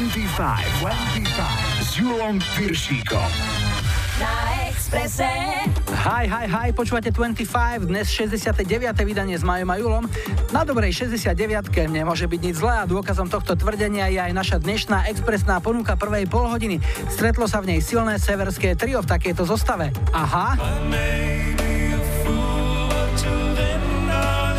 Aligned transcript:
25, 0.00 0.80
25 0.80 1.84
s 1.84 2.00
Julom 2.00 2.40
Piršíkom. 2.56 3.30
Na 4.16 4.32
Expresse. 4.72 5.28
Hi, 5.92 6.24
hi, 6.24 6.48
hi, 6.48 6.68
počúvate 6.72 7.12
25, 7.12 7.84
dnes 7.84 8.08
69. 8.08 8.64
vydanie 9.04 9.36
s 9.36 9.44
Majom 9.44 9.68
a 9.68 9.76
Julom. 9.76 10.08
Na 10.56 10.64
dobrej 10.64 10.96
69. 11.04 11.36
nemôže 11.92 12.24
byť 12.24 12.40
nič 12.40 12.64
zlé 12.64 12.80
a 12.80 12.88
dôkazom 12.88 13.28
tohto 13.28 13.52
tvrdenia 13.60 14.08
je 14.08 14.24
aj 14.24 14.32
naša 14.32 14.56
dnešná 14.64 15.04
expresná 15.12 15.60
ponuka 15.60 16.00
prvej 16.00 16.24
polhodiny. 16.32 16.80
Stretlo 17.12 17.44
sa 17.44 17.60
v 17.60 17.76
nej 17.76 17.84
silné 17.84 18.16
severské 18.16 18.72
trio 18.80 19.04
v 19.04 19.08
takejto 19.20 19.44
zostave. 19.44 19.92
Aha. 20.16 20.56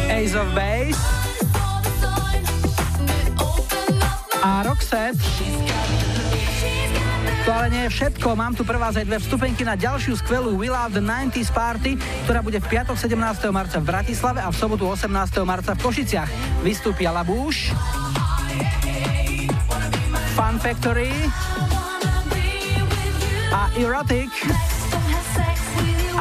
Ace 0.05 0.38
of 0.38 0.45
Base 0.53 1.20
a 4.41 4.66
Roxette. 4.66 5.22
To 7.45 7.50
ale 7.50 7.73
nie 7.73 7.84
je 7.90 7.94
všetko, 7.98 8.38
mám 8.38 8.54
tu 8.54 8.62
pre 8.62 8.77
vás 8.77 8.94
aj 8.94 9.05
dve 9.05 9.17
vstupenky 9.17 9.66
na 9.66 9.73
ďalšiu 9.73 10.14
skvelú 10.22 10.58
We 10.58 10.70
Love 10.70 10.98
the 10.98 11.02
90s 11.02 11.50
Party, 11.50 11.98
ktorá 12.26 12.45
bude 12.45 12.62
v 12.62 12.67
piatok 12.70 12.98
17. 12.98 13.17
marca 13.50 13.81
v 13.81 13.86
Bratislave 13.86 14.45
a 14.45 14.50
v 14.54 14.58
sobotu 14.58 14.86
18. 14.86 15.09
marca 15.41 15.73
v 15.73 15.80
Košiciach. 15.81 16.30
Vystúpia 16.62 17.09
Labúš, 17.09 17.73
Fun 20.38 20.55
Factory 20.62 21.09
a 23.50 23.62
Erotic. 23.78 24.30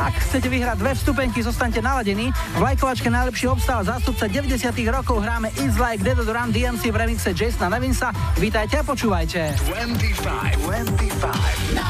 Ak 0.00 0.16
chcete 0.16 0.48
vyhrať 0.48 0.80
dve 0.80 0.96
vstupenky, 0.96 1.44
zostaňte 1.44 1.84
naladení. 1.84 2.32
V 2.56 2.60
lajkovačke 2.64 3.12
najlepší 3.12 3.52
obstal 3.52 3.84
zástupca 3.84 4.24
90 4.24 4.72
rokov 4.88 5.20
hráme 5.20 5.52
It's 5.60 5.76
Like 5.76 6.00
Dead 6.00 6.16
Run 6.16 6.48
DMC 6.48 6.88
v 6.88 6.96
remixe 6.96 7.36
Jasona 7.36 7.68
Nevinsa. 7.76 8.08
Vítajte 8.40 8.80
a 8.80 8.84
počúvajte. 8.84 9.60
25, 9.60 10.56
25. 10.56 11.76
Na 11.76 11.84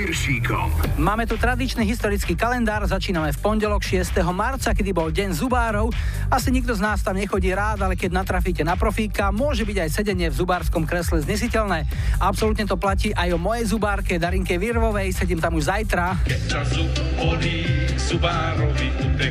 Piršíkom. 0.00 0.96
Máme 0.96 1.28
tu 1.28 1.36
tradičný 1.36 1.84
historický 1.84 2.32
kalendár, 2.32 2.80
začíname 2.88 3.36
v 3.36 3.38
pondelok 3.44 3.84
6. 3.84 4.16
marca, 4.32 4.72
kedy 4.72 4.96
bol 4.96 5.12
deň 5.12 5.36
zubárov. 5.36 5.92
Asi 6.32 6.48
nikto 6.48 6.72
z 6.72 6.80
nás 6.80 7.04
tam 7.04 7.20
nechodí 7.20 7.52
rád, 7.52 7.84
ale 7.84 8.00
keď 8.00 8.24
natrafíte 8.24 8.64
na 8.64 8.80
profíka, 8.80 9.28
môže 9.28 9.60
byť 9.68 9.76
aj 9.76 9.90
sedenie 9.92 10.32
v 10.32 10.40
zubárskom 10.40 10.88
kresle 10.88 11.20
znesiteľné. 11.20 11.84
Absolútne 12.16 12.64
to 12.64 12.80
platí 12.80 13.12
aj 13.12 13.28
o 13.28 13.38
mojej 13.38 13.68
zubárke 13.68 14.16
Darinke 14.16 14.56
Virvovej, 14.56 15.12
sedím 15.12 15.36
tam 15.36 15.60
už 15.60 15.68
zajtra. 15.68 16.16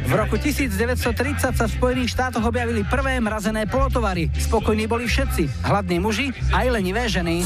V 0.05 0.13
roku 0.13 0.37
1930 0.37 1.57
sa 1.57 1.65
v 1.65 1.71
Spojených 1.73 2.13
štátoch 2.13 2.45
objavili 2.45 2.85
prvé 2.85 3.17
mrazené 3.17 3.65
polotovary. 3.65 4.29
Spokojní 4.37 4.85
boli 4.85 5.09
všetci, 5.09 5.65
hladní 5.65 5.97
muži 5.97 6.29
aj 6.53 6.77
lenivé 6.77 7.09
ženy. 7.09 7.41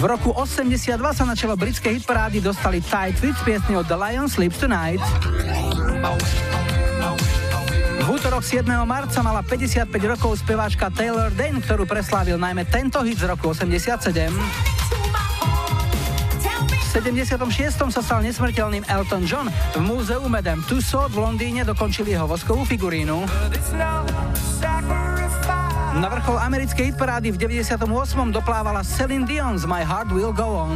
V 0.00 0.08
roku 0.08 0.32
82 0.32 0.96
sa 1.12 1.28
na 1.28 1.36
čelo 1.36 1.52
britskej 1.60 2.00
hitparády 2.00 2.40
dostali 2.40 2.80
Tight 2.80 3.20
Fit 3.20 3.36
s 3.36 3.44
piesňou 3.44 3.84
The 3.84 4.00
Lion 4.00 4.32
Sleeps 4.32 4.56
Tonight. 4.56 5.04
V 8.00 8.08
útorok 8.08 8.40
7. 8.40 8.64
marca 8.88 9.20
mala 9.20 9.44
55 9.44 9.92
rokov 10.08 10.40
speváčka 10.40 10.88
Taylor 10.88 11.28
Dane, 11.28 11.60
ktorú 11.60 11.84
preslávil 11.84 12.40
najmä 12.40 12.64
tento 12.72 13.04
hit 13.04 13.20
z 13.20 13.28
roku 13.28 13.52
87. 13.52 14.32
V 16.64 16.86
76. 16.88 17.92
sa 17.92 18.00
stal 18.00 18.24
nesmrteľným 18.24 18.88
Elton 18.88 19.28
John. 19.28 19.52
V 19.76 19.84
múzeu 19.84 20.24
Madame 20.32 20.64
Tussauds 20.64 21.12
v 21.12 21.20
Londýne 21.20 21.60
dokončili 21.68 22.16
jeho 22.16 22.24
voskovú 22.24 22.64
figurínu. 22.64 23.28
Na 26.00 26.08
vrchol 26.08 26.40
americkej 26.40 26.96
hitparády 26.96 27.28
v 27.28 27.60
98. 27.60 27.76
doplávala 28.32 28.80
Celine 28.80 29.28
Dion 29.28 29.60
z 29.60 29.68
My 29.68 29.84
Heart 29.84 30.16
Will 30.16 30.32
Go 30.32 30.64
On. 30.64 30.72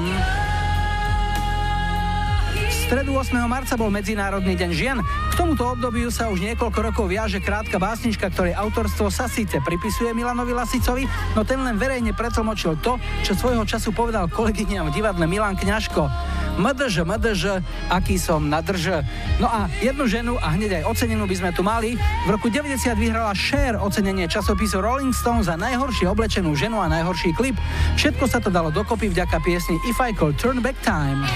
V 2.52 2.72
stredu 2.84 3.16
8. 3.16 3.32
marca 3.48 3.72
bol 3.80 3.88
Medzinárodný 3.88 4.52
deň 4.52 4.70
žien. 4.76 5.00
K 5.00 5.34
tomuto 5.40 5.72
obdobiu 5.72 6.12
sa 6.12 6.28
už 6.28 6.44
niekoľko 6.44 6.76
rokov 6.76 7.08
viaže 7.08 7.40
krátka 7.40 7.80
básnička, 7.80 8.28
ktorej 8.28 8.52
autorstvo 8.52 9.08
sa 9.08 9.24
síce 9.24 9.64
pripisuje 9.64 10.12
Milanovi 10.12 10.52
Lasicovi, 10.52 11.08
no 11.32 11.40
ten 11.40 11.56
len 11.64 11.80
verejne 11.80 12.12
pretlmočil 12.12 12.76
to, 12.84 13.00
čo 13.24 13.32
svojho 13.32 13.64
času 13.64 13.96
povedal 13.96 14.28
kolegyňam 14.28 14.92
v 14.92 15.00
divadle 15.00 15.24
Milan 15.24 15.56
Kňažko. 15.56 16.33
MDŽ, 16.54 17.02
MDŽ, 17.02 17.42
aký 17.90 18.14
som 18.18 18.46
nadrž. 18.46 19.02
No 19.42 19.50
a 19.50 19.66
jednu 19.82 20.06
ženu 20.06 20.38
a 20.38 20.54
hneď 20.54 20.82
aj 20.82 20.94
ocenenú 20.94 21.26
by 21.26 21.36
sme 21.36 21.50
tu 21.50 21.66
mali. 21.66 21.98
V 22.24 22.28
roku 22.30 22.46
90 22.46 22.78
vyhrala 22.94 23.34
Cher 23.34 23.78
ocenenie 23.78 24.30
časopisu 24.30 24.78
Rolling 24.78 25.10
Stone 25.10 25.42
za 25.42 25.58
najhoršie 25.58 26.06
oblečenú 26.06 26.54
ženu 26.54 26.78
a 26.78 26.86
najhorší 26.86 27.34
klip. 27.34 27.58
Všetko 27.98 28.24
sa 28.30 28.38
to 28.38 28.54
dalo 28.54 28.70
dokopy 28.70 29.10
vďaka 29.10 29.42
piesni 29.42 29.78
If 29.90 29.98
I 29.98 30.14
Could 30.14 30.38
Turn 30.38 30.62
Back 30.62 30.78
Time. 30.86 31.26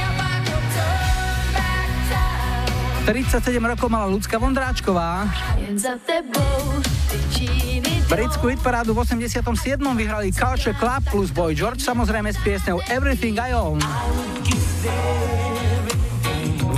37 3.08 3.56
rokov 3.56 3.88
mala 3.88 4.04
Lucka 4.04 4.36
Vondráčková. 4.36 5.24
Britskú 8.08 8.52
hitparádu 8.52 8.92
v 8.92 9.00
87. 9.00 9.40
vyhrali 9.96 10.28
Culture 10.28 10.76
Club 10.76 11.02
plus 11.08 11.32
Boy 11.32 11.56
George, 11.56 11.80
samozrejme 11.80 12.28
s 12.28 12.36
piesňou 12.44 12.84
Everything 12.92 13.40
I 13.40 13.56
Own. 13.56 13.80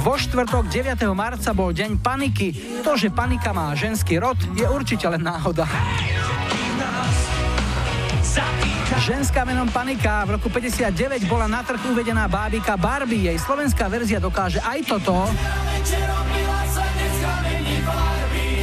Vo 0.01 0.17
štvrtok 0.17 0.73
9. 0.73 0.97
marca 1.13 1.53
bol 1.53 1.77
deň 1.77 2.01
paniky. 2.01 2.81
To, 2.81 2.97
že 2.97 3.13
panika 3.13 3.53
má 3.53 3.77
ženský 3.77 4.17
rod, 4.17 4.41
je 4.57 4.65
určite 4.65 5.05
len 5.05 5.21
náhoda. 5.21 5.69
Ženská 9.01 9.49
menom 9.49 9.65
Panika 9.73 10.29
v 10.29 10.37
roku 10.37 10.53
59 10.53 11.25
bola 11.25 11.49
na 11.49 11.65
trh 11.65 11.81
uvedená 11.89 12.29
bábika 12.29 12.77
Barbie. 12.77 13.33
Jej 13.33 13.41
slovenská 13.41 13.89
verzia 13.89 14.21
dokáže 14.21 14.61
aj 14.61 14.87
toto. 14.87 15.15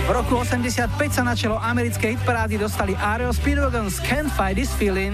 V 0.08 0.10
roku 0.14 0.40
85 0.40 0.88
sa 1.12 1.24
na 1.26 1.36
čelo 1.36 1.58
americkej 1.60 2.16
hitparády 2.16 2.56
dostali 2.62 2.96
Aereo 2.96 3.34
Speedwagons 3.34 4.00
Can't 4.06 4.32
Fight 4.32 4.56
This 4.56 4.72
Feeling. 4.78 5.12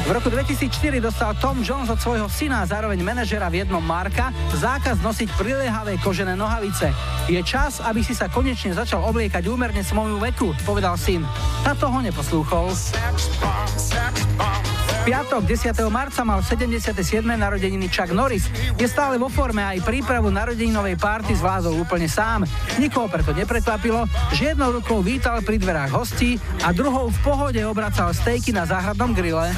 V 0.00 0.10
roku 0.12 0.32
2004 0.32 1.00
dostal 1.00 1.36
Tom 1.36 1.60
Jones 1.60 1.92
od 1.92 2.00
svojho 2.00 2.28
syna 2.32 2.64
a 2.64 2.68
zároveň 2.68 3.04
manažera 3.04 3.52
v 3.52 3.62
jednom 3.62 3.84
Marka 3.84 4.32
zákaz 4.56 4.98
nosiť 5.04 5.28
priliehavé 5.36 6.00
kožené 6.00 6.32
nohavice. 6.34 6.88
Je 7.28 7.40
čas, 7.44 7.84
aby 7.84 8.00
si 8.00 8.16
sa 8.16 8.32
konečne 8.32 8.72
začal 8.72 9.04
obliekať 9.04 9.44
úmerne 9.46 9.84
svojmu 9.84 10.18
veku, 10.32 10.56
povedal 10.64 10.96
syn. 10.96 11.22
Tato 11.62 11.92
ho 11.92 12.00
neposlúchol 12.00 12.72
piatok 15.10 15.42
10. 15.42 15.90
marca 15.90 16.22
mal 16.22 16.38
77. 16.38 16.94
narodeniny 17.26 17.90
Chuck 17.90 18.14
Norris. 18.14 18.46
Je 18.78 18.86
stále 18.86 19.18
vo 19.18 19.26
forme 19.26 19.58
aj 19.58 19.82
prípravu 19.82 20.30
narodeninovej 20.30 20.94
párty 20.94 21.34
zvládol 21.34 21.82
úplne 21.82 22.06
sám. 22.06 22.46
Nikoho 22.78 23.10
preto 23.10 23.34
neprekvapilo, 23.34 24.06
že 24.30 24.54
jednou 24.54 24.70
rukou 24.70 25.02
vítal 25.02 25.42
pri 25.42 25.58
dverách 25.58 25.90
hostí 25.90 26.38
a 26.62 26.70
druhou 26.70 27.10
v 27.10 27.18
pohode 27.26 27.58
obracal 27.66 28.14
stejky 28.14 28.54
na 28.54 28.62
záhradnom 28.70 29.10
grille. 29.10 29.50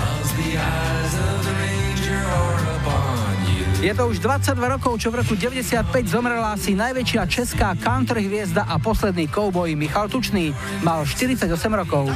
Je 3.82 3.90
to 3.90 4.14
už 4.14 4.22
22 4.22 4.78
rokov, 4.78 4.94
čo 5.02 5.10
v 5.10 5.26
roku 5.26 5.34
95 5.34 6.06
zomrela 6.06 6.54
asi 6.54 6.70
najväčšia 6.78 7.26
česká 7.26 7.74
country 7.74 8.30
hviezda 8.30 8.62
a 8.62 8.78
posledný 8.78 9.26
kouboj 9.26 9.74
Michal 9.74 10.06
Tučný. 10.06 10.54
Mal 10.86 11.02
48 11.02 11.50
rokov. 11.74 12.06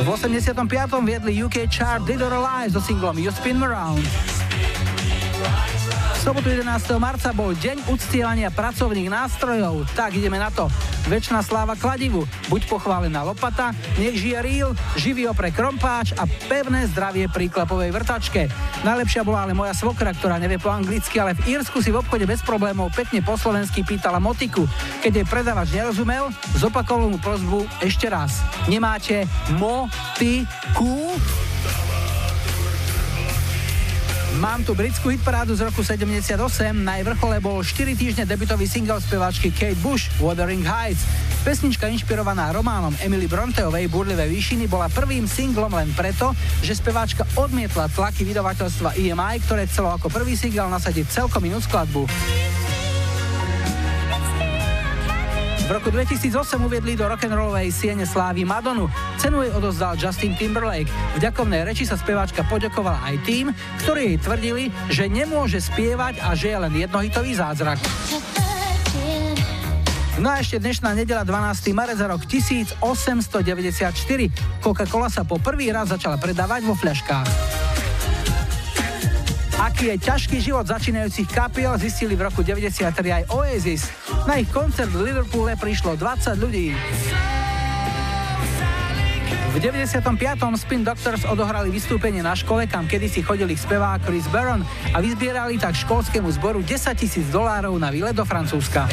V 0.00 0.08
85. 0.08 0.56
viedli 1.04 1.44
UK 1.44 1.68
chart 1.68 2.08
Dead 2.08 2.24
or 2.24 2.32
Alive 2.32 2.72
so 2.72 2.80
singlom 2.80 3.20
You 3.20 3.28
Spin 3.28 3.60
Me 3.60 3.68
Around. 3.68 4.00
Sobotu 6.22 6.54
11. 6.54 7.02
marca 7.02 7.34
bol 7.34 7.50
deň 7.50 7.90
uctievania 7.90 8.46
pracovných 8.54 9.10
nástrojov. 9.10 9.90
Tak 9.98 10.14
ideme 10.14 10.38
na 10.38 10.54
to. 10.54 10.70
Večná 11.10 11.42
sláva 11.42 11.74
kladivu. 11.74 12.22
Buď 12.46 12.70
pochválená 12.70 13.26
lopata, 13.26 13.74
nech 13.98 14.14
žije 14.14 14.38
ríl, 14.38 14.70
živý 14.94 15.26
opre 15.26 15.50
krompáč 15.50 16.14
a 16.14 16.30
pevné 16.46 16.86
zdravie 16.94 17.26
pri 17.26 17.50
klapovej 17.50 17.90
vrtačke. 17.90 18.46
Najlepšia 18.86 19.26
bola 19.26 19.50
ale 19.50 19.58
moja 19.58 19.74
svokra, 19.74 20.14
ktorá 20.14 20.38
nevie 20.38 20.62
po 20.62 20.70
anglicky, 20.70 21.18
ale 21.18 21.34
v 21.34 21.58
Írsku 21.58 21.82
si 21.82 21.90
v 21.90 21.98
obchode 21.98 22.22
bez 22.22 22.38
problémov 22.46 22.94
pekne 22.94 23.18
po 23.18 23.34
slovensky 23.34 23.82
pýtala 23.82 24.22
motiku. 24.22 24.62
Keď 25.02 25.10
jej 25.10 25.26
predávač 25.26 25.74
nerozumel, 25.74 26.30
zopakoval 26.54 27.10
mu 27.10 27.18
prozbu 27.18 27.66
ešte 27.82 28.06
raz. 28.06 28.46
Nemáte 28.70 29.26
motiku? 29.58 31.18
Mám 34.40 34.64
tu 34.64 34.72
britskú 34.72 35.12
hitparádu 35.12 35.52
z 35.52 35.68
roku 35.68 35.84
78. 35.84 36.32
Na 36.72 36.96
vrchole 37.04 37.36
bol 37.36 37.60
4 37.60 37.92
týždne 37.92 38.24
debutový 38.24 38.64
single 38.64 38.96
speváčky 38.96 39.52
Kate 39.52 39.76
Bush, 39.84 40.08
Wuthering 40.16 40.64
Heights. 40.64 41.04
Pesnička 41.44 41.84
inšpirovaná 41.92 42.48
románom 42.48 42.96
Emily 43.04 43.28
Bronteovej 43.28 43.92
Burlivé 43.92 44.24
výšiny 44.32 44.72
bola 44.72 44.88
prvým 44.88 45.28
singlom 45.28 45.76
len 45.76 45.92
preto, 45.92 46.32
že 46.64 46.72
speváčka 46.72 47.28
odmietla 47.36 47.92
tlaky 47.92 48.24
vydavateľstva 48.24 48.96
EMI, 48.96 49.36
ktoré 49.44 49.68
chcelo 49.68 49.92
ako 49.92 50.08
prvý 50.08 50.32
single 50.32 50.72
nasadiť 50.72 51.12
celkom 51.12 51.44
inú 51.44 51.60
skladbu. 51.60 52.08
V 55.62 55.70
roku 55.70 55.94
2008 55.94 56.58
uviedli 56.58 56.98
do 56.98 57.06
rock'n'rollovej 57.06 57.70
siene 57.70 58.02
slávy 58.02 58.42
Madonu. 58.42 58.90
Cenu 59.22 59.46
jej 59.46 59.54
odozdal 59.54 59.94
Justin 59.94 60.34
Timberlake. 60.34 60.90
V 61.14 61.18
ďakovnej 61.22 61.62
reči 61.62 61.86
sa 61.86 61.94
speváčka 61.94 62.42
poďakovala 62.50 62.98
aj 63.06 63.16
tým, 63.22 63.54
ktorí 63.86 64.14
jej 64.14 64.18
tvrdili, 64.18 64.64
že 64.90 65.06
nemôže 65.06 65.62
spievať 65.62 66.18
a 66.18 66.34
že 66.34 66.50
je 66.50 66.58
len 66.58 66.74
jednohitový 66.74 67.38
zázrak. 67.38 67.78
No 70.18 70.34
a 70.34 70.42
ešte 70.42 70.58
dnešná 70.58 70.98
nedela 70.98 71.22
12. 71.22 71.72
marec 71.72 71.98
za 71.98 72.10
rok 72.10 72.26
1894. 72.26 73.14
Coca-Cola 74.58 75.08
sa 75.08 75.22
po 75.22 75.38
prvý 75.38 75.70
raz 75.70 75.94
začala 75.94 76.18
predávať 76.18 76.66
vo 76.66 76.74
fľaškách. 76.74 77.61
Aký 79.62 79.94
je 79.94 79.96
ťažký 80.02 80.42
život 80.42 80.66
začínajúcich 80.66 81.30
kapiel, 81.30 81.78
zistili 81.78 82.18
v 82.18 82.26
roku 82.26 82.42
93 82.42 82.82
aj 82.98 83.22
Oasis. 83.30 83.86
Na 84.26 84.42
ich 84.42 84.50
koncert 84.50 84.90
v 84.90 85.06
Liverpoole 85.06 85.54
prišlo 85.54 85.94
20 85.94 86.34
ľudí. 86.42 86.74
V 89.54 89.56
95. 89.62 90.02
Spin 90.58 90.82
Doctors 90.82 91.22
odohrali 91.30 91.70
vystúpenie 91.70 92.26
na 92.26 92.34
škole, 92.34 92.66
kam 92.66 92.90
kedysi 92.90 93.22
chodili 93.22 93.54
spevák 93.54 94.02
Chris 94.02 94.26
Barron 94.34 94.66
a 94.90 94.98
vyzbierali 94.98 95.62
tak 95.62 95.78
školskému 95.78 96.26
zboru 96.42 96.58
10 96.66 96.98
tisíc 96.98 97.30
dolárov 97.30 97.78
na 97.78 97.94
výlet 97.94 98.18
do 98.18 98.26
Francúzska. 98.26 98.90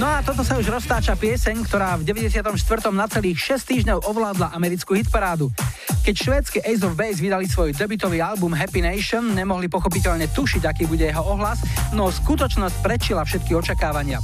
No 0.00 0.08
a 0.08 0.24
toto 0.24 0.40
sa 0.40 0.56
už 0.56 0.72
roztáča 0.72 1.12
pieseň, 1.20 1.68
ktorá 1.68 2.00
v 2.00 2.08
94. 2.08 2.48
na 2.96 3.04
celých 3.04 3.60
6 3.60 3.68
týždňov 3.68 4.08
ovládla 4.08 4.56
americkú 4.56 4.96
hitparádu. 4.96 5.52
Keď 6.00 6.14
švédsky 6.16 6.58
Ace 6.64 6.80
of 6.80 6.96
Base 6.96 7.20
vydali 7.20 7.44
svoj 7.44 7.76
debutový 7.76 8.24
album 8.24 8.56
Happy 8.56 8.80
Nation, 8.80 9.36
nemohli 9.36 9.68
pochopiteľne 9.68 10.32
tušiť, 10.32 10.64
aký 10.64 10.88
bude 10.88 11.04
jeho 11.04 11.20
ohlas, 11.20 11.60
no 11.92 12.08
skutočnosť 12.08 12.80
prečila 12.80 13.20
všetky 13.28 13.52
očakávania. 13.52 14.16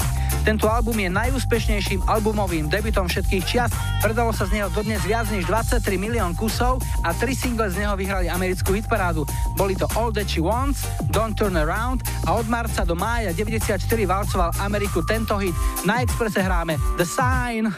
Tento 0.48 0.64
album 0.64 0.96
je 0.96 1.12
najúspešnejším 1.12 2.08
albumovým 2.08 2.72
debutom 2.72 3.04
všetkých 3.04 3.44
čias, 3.44 3.68
predalo 4.00 4.32
sa 4.32 4.48
z 4.48 4.56
neho 4.56 4.72
dodnes 4.72 5.04
viac 5.04 5.28
než 5.28 5.44
23 5.44 6.00
milión 6.00 6.32
kusov 6.32 6.80
a 7.04 7.12
tri 7.12 7.36
single 7.36 7.68
z 7.68 7.84
neho 7.84 7.92
vyhrali 7.92 8.32
americkú 8.32 8.72
hitparádu. 8.72 9.28
Boli 9.60 9.76
to 9.76 9.84
All 9.92 10.08
That 10.08 10.24
She 10.24 10.40
Wants, 10.40 10.88
Don't 11.12 11.36
Turn 11.36 11.52
Around 11.52 12.00
a 12.24 12.32
od 12.32 12.48
marca 12.48 12.80
do 12.88 12.96
mája 12.96 13.36
94 13.36 13.76
valcoval 14.08 14.56
Ameriku 14.64 15.04
tento 15.04 15.36
hit. 15.36 15.52
Na 15.84 16.00
Expresse 16.00 16.40
hráme 16.40 16.80
The 16.96 17.04
Sign. 17.04 17.68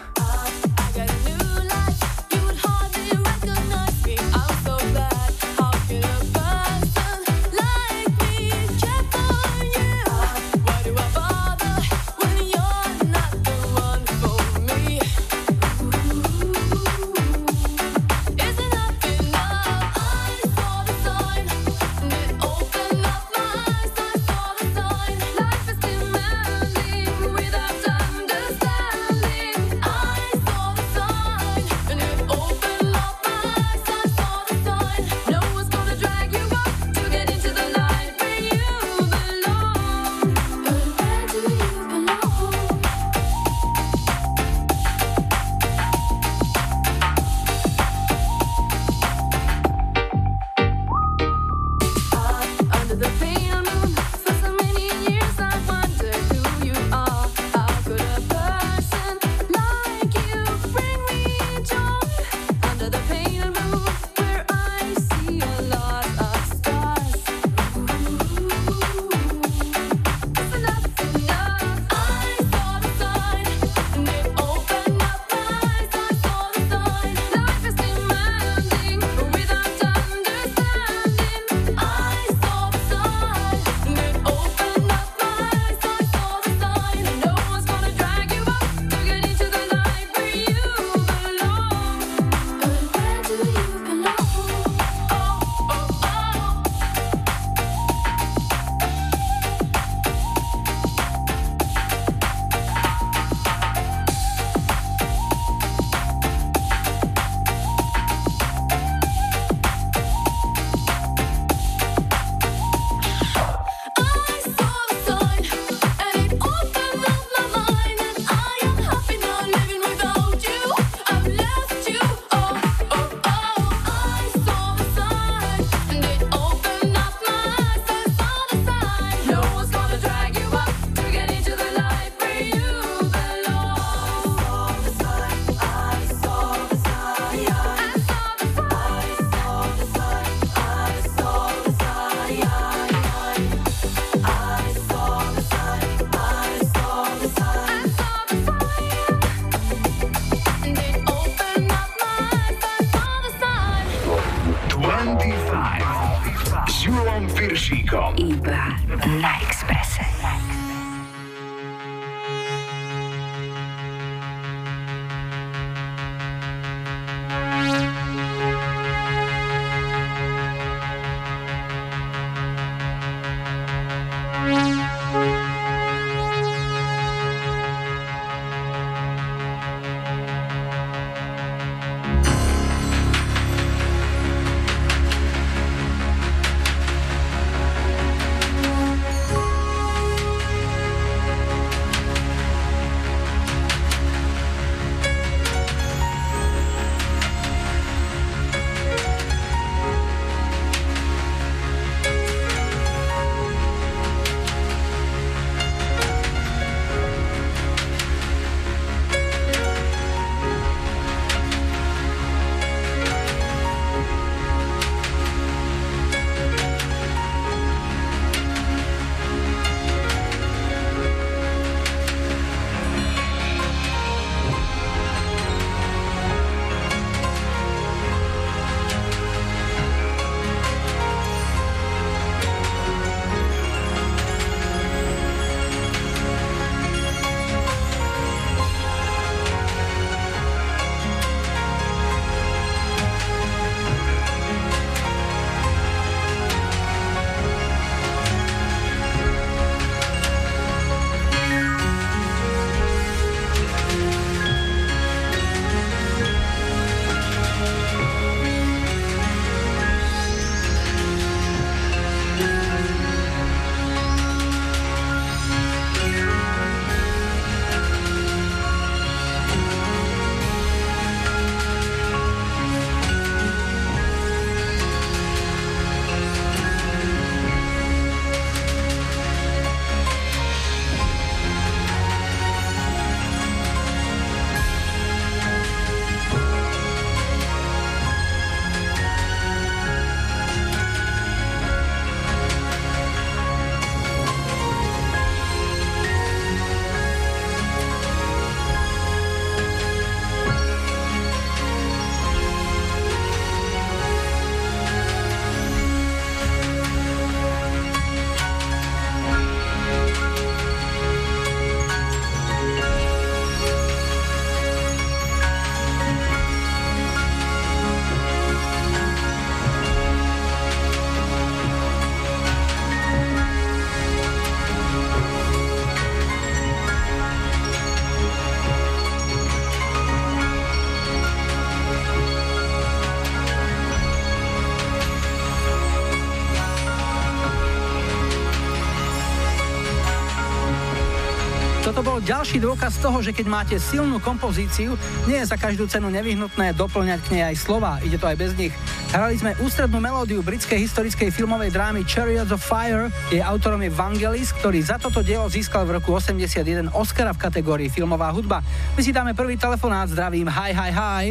Ďalší 342.21 342.61
dôkaz 342.61 343.01
toho, 343.01 343.25
že 343.25 343.33
keď 343.33 343.47
máte 343.49 343.77
silnú 343.81 344.21
kompozíciu, 344.21 344.93
nie 345.25 345.41
je 345.41 345.49
za 345.49 345.57
každú 345.57 345.89
cenu 345.89 346.13
nevyhnutné 346.13 346.77
doplňať 346.77 347.21
k 347.25 347.33
nej 347.33 347.45
aj 347.49 347.57
slova, 347.57 347.97
ide 348.05 348.21
to 348.21 348.29
aj 348.29 348.37
bez 348.37 348.53
nich. 348.61 348.77
Hrali 349.09 349.41
sme 349.41 349.57
ústrednú 349.65 350.05
melódiu 350.05 350.45
britskej 350.45 350.85
historickej 350.85 351.33
filmovej 351.33 351.73
drámy 351.73 352.05
Chariots 352.05 352.53
of 352.53 352.61
Fire, 352.61 353.09
jej 353.33 353.41
autorom 353.41 353.81
je 353.81 353.89
Vangelis, 353.89 354.53
ktorý 354.53 354.85
za 354.85 355.01
toto 355.01 355.25
dielo 355.25 355.49
získal 355.49 355.89
v 355.89 355.97
roku 355.97 356.13
81 356.13 356.93
Oscara 356.93 357.33
v 357.33 357.41
kategórii 357.41 357.89
filmová 357.89 358.29
hudba. 358.37 358.61
My 358.95 359.01
si 359.01 359.17
dáme 359.17 359.33
prvý 359.33 359.57
telefonát, 359.57 360.13
zdravím, 360.13 360.45
hi, 360.53 360.77
hi, 360.77 360.93
hi. 360.93 361.25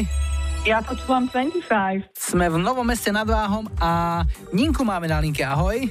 Ja 0.67 0.84
počúvam 0.84 1.29
25. 1.31 2.17
Sme 2.17 2.51
v 2.51 2.58
Novom 2.60 2.84
meste 2.84 3.13
nad 3.13 3.29
Váhom 3.29 3.69
a 3.79 4.25
Ninku 4.51 4.84
máme 4.84 5.05
na 5.05 5.22
linke, 5.22 5.46
ahoj. 5.46 5.88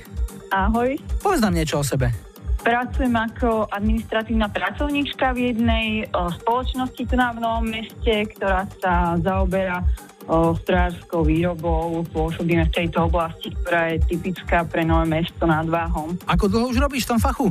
Ahoj. 0.52 1.00
Povedz 1.24 1.40
nám 1.40 1.56
niečo 1.56 1.80
o 1.80 1.84
sebe. 1.86 2.27
Pracujem 2.68 3.16
ako 3.16 3.64
administratívna 3.72 4.52
pracovníčka 4.52 5.32
v 5.32 5.56
jednej 5.56 6.04
spoločnosti 6.12 7.00
tu 7.00 7.16
na 7.16 7.32
v 7.32 7.40
Novom 7.40 7.64
meste, 7.64 8.28
ktorá 8.36 8.68
sa 8.76 9.16
zaoberá 9.24 9.80
strojárskou 10.28 11.24
výrobou. 11.24 12.04
Pôsobíme 12.12 12.68
v 12.68 12.74
tejto 12.76 13.08
oblasti, 13.08 13.56
ktorá 13.64 13.96
je 13.96 14.04
typická 14.12 14.68
pre 14.68 14.84
Nové 14.84 15.08
mesto 15.08 15.48
nad 15.48 15.64
Váhom. 15.64 16.12
Ako 16.28 16.52
dlho 16.52 16.68
už 16.68 16.84
robíš 16.84 17.08
v 17.08 17.16
tom 17.16 17.20
fachu? 17.24 17.48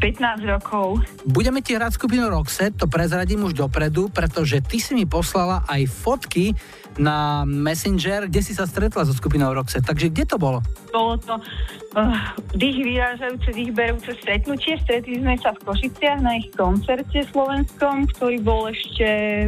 15 0.00 0.42
rokov. 0.44 1.04
Budeme 1.24 1.62
ti 1.62 1.76
hrať 1.76 1.94
skupinu 1.94 2.26
Roxette, 2.28 2.74
to 2.74 2.86
prezradím 2.90 3.46
už 3.46 3.54
dopredu, 3.54 4.10
pretože 4.10 4.60
ty 4.64 4.82
si 4.82 4.92
mi 4.96 5.06
poslala 5.06 5.62
aj 5.70 5.86
fotky 5.86 6.52
na 6.98 7.46
Messenger, 7.46 8.26
kde 8.26 8.42
si 8.42 8.52
sa 8.52 8.66
stretla 8.66 9.06
so 9.06 9.14
skupinou 9.14 9.54
Roxette. 9.54 9.86
Takže 9.86 10.10
kde 10.10 10.24
to 10.26 10.36
bolo? 10.36 10.58
Bolo 10.90 11.14
to 11.22 11.38
uh, 11.94 12.34
dých 12.58 12.82
vyrážajúce, 12.82 13.48
dých 13.54 13.72
berúce 13.72 14.10
stretnutie. 14.18 14.74
Stretli 14.82 15.22
sme 15.22 15.38
sa 15.38 15.54
v 15.54 15.62
Košiciach 15.62 16.18
na 16.20 16.42
ich 16.42 16.50
koncerte 16.58 17.22
slovenskom, 17.30 18.10
ktorý 18.18 18.36
bol 18.42 18.66
ešte 18.68 19.06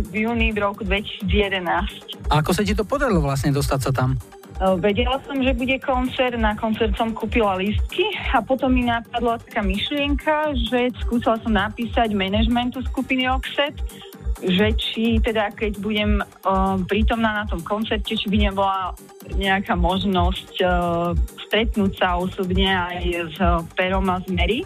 v 0.08 0.30
júni 0.30 0.54
v 0.54 0.62
roku 0.62 0.86
2011. 0.86 2.30
A 2.30 2.38
ako 2.38 2.54
sa 2.54 2.62
ti 2.62 2.72
to 2.72 2.86
podarilo 2.86 3.18
vlastne 3.18 3.50
dostať 3.50 3.80
sa 3.82 3.92
tam? 3.92 4.14
Uh, 4.60 4.76
vedela 4.76 5.16
som, 5.24 5.40
že 5.40 5.56
bude 5.56 5.80
koncert, 5.80 6.36
na 6.36 6.52
koncert 6.52 6.92
som 7.00 7.16
kúpila 7.16 7.56
lístky 7.56 8.04
a 8.36 8.44
potom 8.44 8.76
mi 8.76 8.84
napadla 8.84 9.40
taká 9.40 9.64
myšlienka, 9.64 10.52
že 10.68 10.92
skúsala 11.00 11.40
som 11.40 11.56
napísať 11.56 12.12
manažmentu 12.12 12.84
skupiny 12.84 13.24
Oxet 13.32 13.72
že 14.40 14.72
či 14.72 15.20
teda 15.20 15.52
keď 15.52 15.76
budem 15.84 16.24
uh, 16.24 16.80
prítomná 16.88 17.44
na 17.44 17.44
tom 17.44 17.60
koncerte, 17.60 18.16
či 18.16 18.26
by 18.28 18.48
nebola 18.48 18.96
nejaká 19.36 19.76
možnosť 19.76 20.52
uh, 20.64 21.12
stretnúť 21.48 21.92
sa 22.00 22.16
osobne 22.16 22.72
aj 22.72 23.00
s 23.28 23.36
uh, 23.36 23.60
Perom 23.76 24.08
a 24.08 24.16
z 24.24 24.32
Mary. 24.32 24.60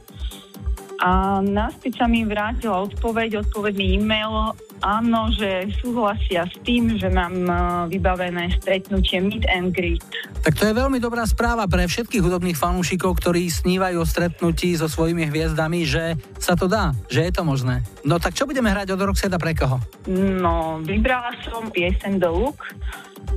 A 1.02 1.42
naspäť 1.42 2.00
sa 2.00 2.06
mi 2.06 2.22
vrátila 2.22 2.86
odpoveď, 2.86 3.42
odpovedný 3.44 3.98
e-mail 3.98 4.54
áno, 4.84 5.32
že 5.32 5.72
súhlasia 5.80 6.44
s 6.44 6.56
tým, 6.60 7.00
že 7.00 7.08
mám 7.08 7.34
uh, 7.48 7.56
vybavené 7.88 8.52
stretnutie 8.60 9.16
Meet 9.24 9.48
and 9.48 9.72
Greet. 9.72 10.04
Tak 10.44 10.60
to 10.60 10.68
je 10.68 10.76
veľmi 10.76 11.00
dobrá 11.00 11.24
správa 11.24 11.64
pre 11.64 11.88
všetkých 11.88 12.20
hudobných 12.20 12.60
fanúšikov, 12.60 13.16
ktorí 13.16 13.48
snívajú 13.48 13.96
o 13.96 14.06
stretnutí 14.06 14.76
so 14.76 14.84
svojimi 14.84 15.24
hviezdami, 15.32 15.88
že 15.88 16.20
sa 16.36 16.52
to 16.52 16.68
dá, 16.68 16.92
že 17.08 17.24
je 17.24 17.32
to 17.32 17.42
možné. 17.48 17.80
No 18.04 18.20
tak 18.20 18.36
čo 18.36 18.44
budeme 18.44 18.68
hrať 18.68 18.92
od 18.92 19.00
Roxeda 19.00 19.40
pre 19.40 19.56
koho? 19.56 19.80
No, 20.12 20.84
vybrala 20.84 21.32
som 21.48 21.72
piesen 21.72 22.20
The 22.20 22.28
Look 22.28 22.60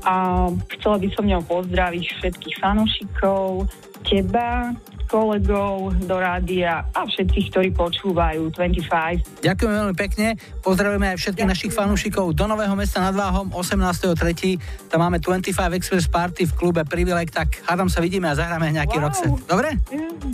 a 0.03 0.47
chcela 0.77 0.99
by 0.99 1.07
som 1.15 1.23
ňou 1.25 1.41
pozdraviť 1.47 2.03
všetkých 2.19 2.55
fanúšikov, 2.59 3.71
teba, 4.03 4.75
kolegov 5.07 5.95
do 6.03 6.15
rádia 6.19 6.83
a 6.91 7.07
všetkých, 7.07 7.45
ktorí 7.49 7.69
počúvajú 7.73 8.51
25. 8.51 9.41
Ďakujem 9.41 9.71
veľmi 9.71 9.95
pekne, 9.95 10.35
pozdravujeme 10.61 11.15
aj 11.15 11.17
všetkých 11.17 11.47
Ďakujem. 11.47 11.53
našich 11.55 11.71
fanúšikov 11.73 12.35
do 12.35 12.45
Nového 12.45 12.75
mesta 12.75 12.99
nad 12.99 13.15
Váhom 13.15 13.49
18.3. 13.55 14.91
Tam 14.91 14.99
máme 14.99 15.23
25 15.23 15.55
Express 15.79 16.05
Party 16.11 16.43
v 16.45 16.53
klube 16.53 16.83
Privileg, 16.83 17.31
tak 17.31 17.63
hádam 17.63 17.87
sa 17.87 18.03
vidíme 18.03 18.27
a 18.27 18.35
zahráme 18.35 18.69
nejaký 18.75 18.99
wow. 18.99 19.03
rockset. 19.07 19.31
Dobre? 19.47 19.79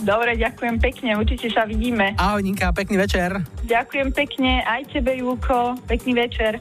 Dobre, 0.02 0.34
ďakujem 0.34 0.76
pekne, 0.82 1.14
určite 1.14 1.48
sa 1.54 1.62
vidíme. 1.64 2.18
Ahoj 2.18 2.42
Ninka, 2.42 2.74
pekný 2.74 2.98
večer. 2.98 3.46
Ďakujem 3.64 4.10
pekne, 4.10 4.66
aj 4.66 4.90
tebe 4.90 5.14
Júko, 5.14 5.78
pekný 5.86 6.18
večer. 6.18 6.58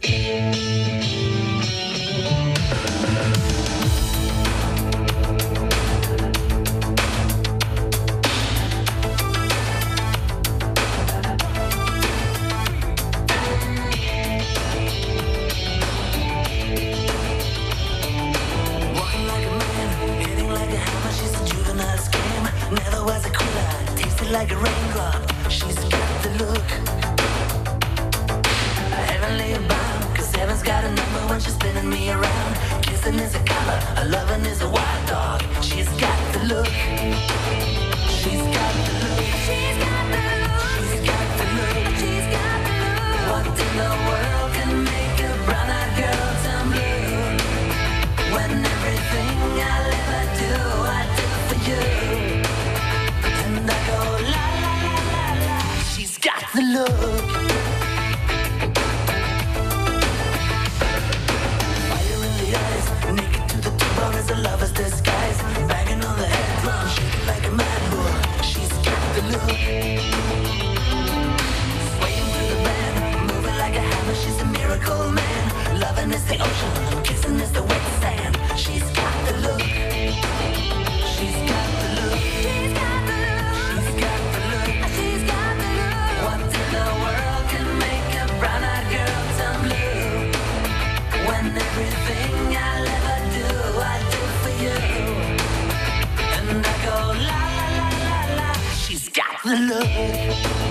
Love. 99.59 100.62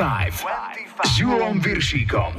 25 0.00 1.04
s 1.04 1.18
Julom 1.20 1.60
Viršíkom. 1.60 2.32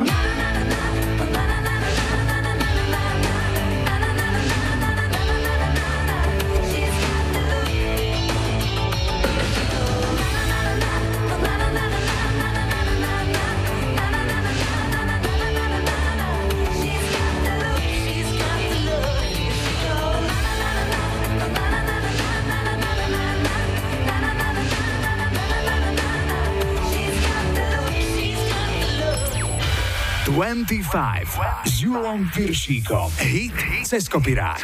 S 31.64 31.80
Julom 31.80 32.28
Viršíkom. 32.28 33.08
Hit 33.24 33.56
cez 33.88 34.12
kopirák. 34.12 34.60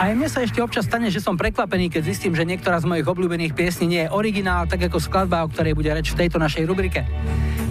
Aj 0.00 0.08
mne 0.16 0.32
sa 0.32 0.40
ešte 0.40 0.64
občas 0.64 0.88
stane, 0.88 1.12
že 1.12 1.20
som 1.20 1.36
prekvapený, 1.36 1.92
keď 1.92 2.08
zistím, 2.08 2.32
že 2.32 2.48
niektorá 2.48 2.80
z 2.80 2.88
mojich 2.88 3.04
obľúbených 3.04 3.52
piesní 3.52 3.84
nie 3.84 4.02
je 4.08 4.12
originál, 4.16 4.64
tak 4.64 4.88
ako 4.88 4.96
skladba, 4.96 5.44
o 5.44 5.52
ktorej 5.52 5.76
bude 5.76 5.92
reč 5.92 6.16
v 6.16 6.24
tejto 6.24 6.40
našej 6.40 6.64
rubrike. 6.64 7.04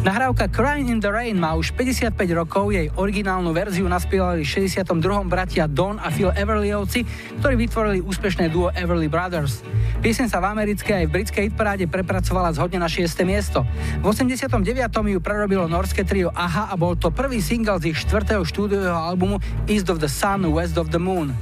Nahrávka 0.05 0.45
Crying 0.45 0.93
in 0.93 1.01
the 1.01 1.09
Rain 1.09 1.41
má 1.41 1.57
už 1.57 1.73
55 1.73 2.13
rokov, 2.37 2.69
jej 2.69 2.93
originálnu 2.93 3.49
verziu 3.49 3.89
naspievali 3.89 4.45
v 4.45 4.69
62. 4.69 5.25
bratia 5.25 5.65
Don 5.65 5.97
a 5.97 6.13
Phil 6.13 6.29
Everlyovci, 6.37 7.01
ktorí 7.41 7.65
vytvorili 7.65 7.97
úspešné 8.05 8.53
duo 8.53 8.69
Everly 8.77 9.09
Brothers. 9.09 9.65
Piesen 10.05 10.29
sa 10.29 10.37
v 10.37 10.53
americkej 10.53 11.01
aj 11.01 11.05
v 11.09 11.13
britskej 11.17 11.43
hitparáde 11.49 11.89
prepracovala 11.89 12.53
zhodne 12.53 12.77
na 12.77 12.85
6. 12.85 13.09
miesto. 13.25 13.65
V 14.05 14.13
89. 14.13 14.61
ju 14.85 15.17
prerobilo 15.17 15.65
norské 15.65 16.05
trio 16.05 16.29
Aha 16.37 16.69
a 16.69 16.77
bol 16.77 16.93
to 16.93 17.09
prvý 17.09 17.41
single 17.41 17.81
z 17.81 17.89
ich 17.89 17.97
štvrtého 18.05 18.45
štúdiového 18.45 18.93
albumu 18.93 19.41
East 19.65 19.89
of 19.89 19.97
the 19.97 20.05
Sun, 20.05 20.45
West 20.53 20.77
of 20.77 20.93
the 20.93 21.01
Moon. 21.01 21.33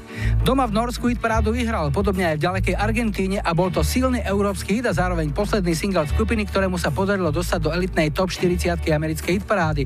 Doma 0.47 0.63
v 0.63 0.79
Norsku 0.79 1.11
hitparádu 1.11 1.51
vyhral, 1.51 1.91
podobne 1.91 2.23
aj 2.23 2.39
v 2.39 2.43
ďalekej 2.47 2.75
Argentíne 2.79 3.43
a 3.43 3.51
bol 3.51 3.67
to 3.67 3.83
silný 3.83 4.23
európsky 4.23 4.79
hit 4.79 4.87
a 4.87 4.95
zároveň 4.95 5.35
posledný 5.35 5.75
single 5.75 6.07
skupiny, 6.07 6.47
ktorému 6.47 6.79
sa 6.79 6.87
podarilo 6.87 7.35
dostať 7.35 7.67
do 7.67 7.69
elitnej 7.75 8.15
top 8.15 8.31
4 8.31 8.79
40 8.79 8.87
americkej 8.87 9.43
hitparády. 9.43 9.83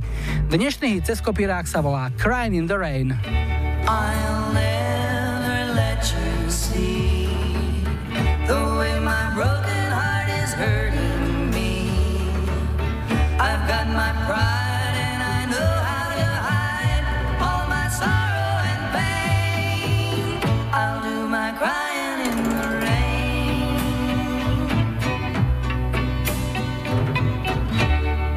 Dnešný 0.53 1.01
hit 1.01 1.09
cez 1.09 1.17
kopírák 1.17 1.65
sa 1.65 1.81
volá 1.81 2.13
Crying 2.21 2.53
in 2.53 2.69
the 2.69 2.77
Rain. 2.77 3.17
I'll 3.89 4.86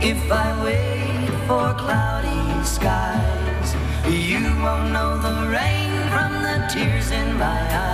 If 0.03 0.33
I 0.33 0.65
wait 0.65 1.29
for 1.47 1.75
cloudy 1.75 2.65
skies, 2.65 3.75
you 4.09 4.41
won't 4.63 4.93
know 4.93 5.19
the 5.19 5.47
rain 5.47 5.91
from 6.09 6.43
the 6.43 6.67
tears 6.73 7.11
in 7.11 7.37
my 7.39 7.61
eyes. 7.77 7.90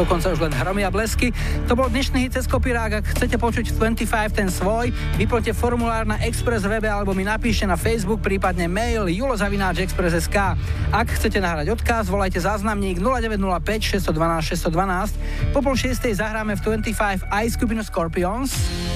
Dokonca 0.00 0.32
už 0.32 0.40
len 0.48 0.52
hromy 0.56 0.80
a 0.80 0.90
blesky. 0.90 1.28
To 1.68 1.76
bol 1.76 1.92
dnešný 1.92 2.24
hit 2.24 2.32
cez. 2.32 2.48
Ak 2.48 3.04
chcete 3.04 3.36
počuť 3.36 3.76
25 3.76 4.08
ten 4.32 4.48
svoj, 4.48 4.88
vyplňte 5.20 5.52
formulár 5.52 6.08
na 6.08 6.16
Express 6.24 6.64
webe 6.64 6.88
alebo 6.88 7.12
mi 7.12 7.28
napíšte 7.28 7.68
na 7.68 7.76
Facebook, 7.76 8.24
prípadne 8.24 8.64
mail 8.64 9.12
julozavináčexpress.sk. 9.12 10.56
Ak 10.88 11.06
chcete 11.20 11.36
nahrať 11.36 11.76
odkaz, 11.76 12.08
volajte 12.08 12.40
záznamník 12.40 12.96
0905 12.96 14.00
612 14.08 14.72
612. 14.72 15.52
Po 15.52 15.60
pol 15.60 15.76
šiestej 15.76 16.16
zahráme 16.16 16.56
v 16.56 16.80
25 16.80 17.28
aj 17.28 17.44
skupinu 17.52 17.84
Scorpions. 17.84 18.89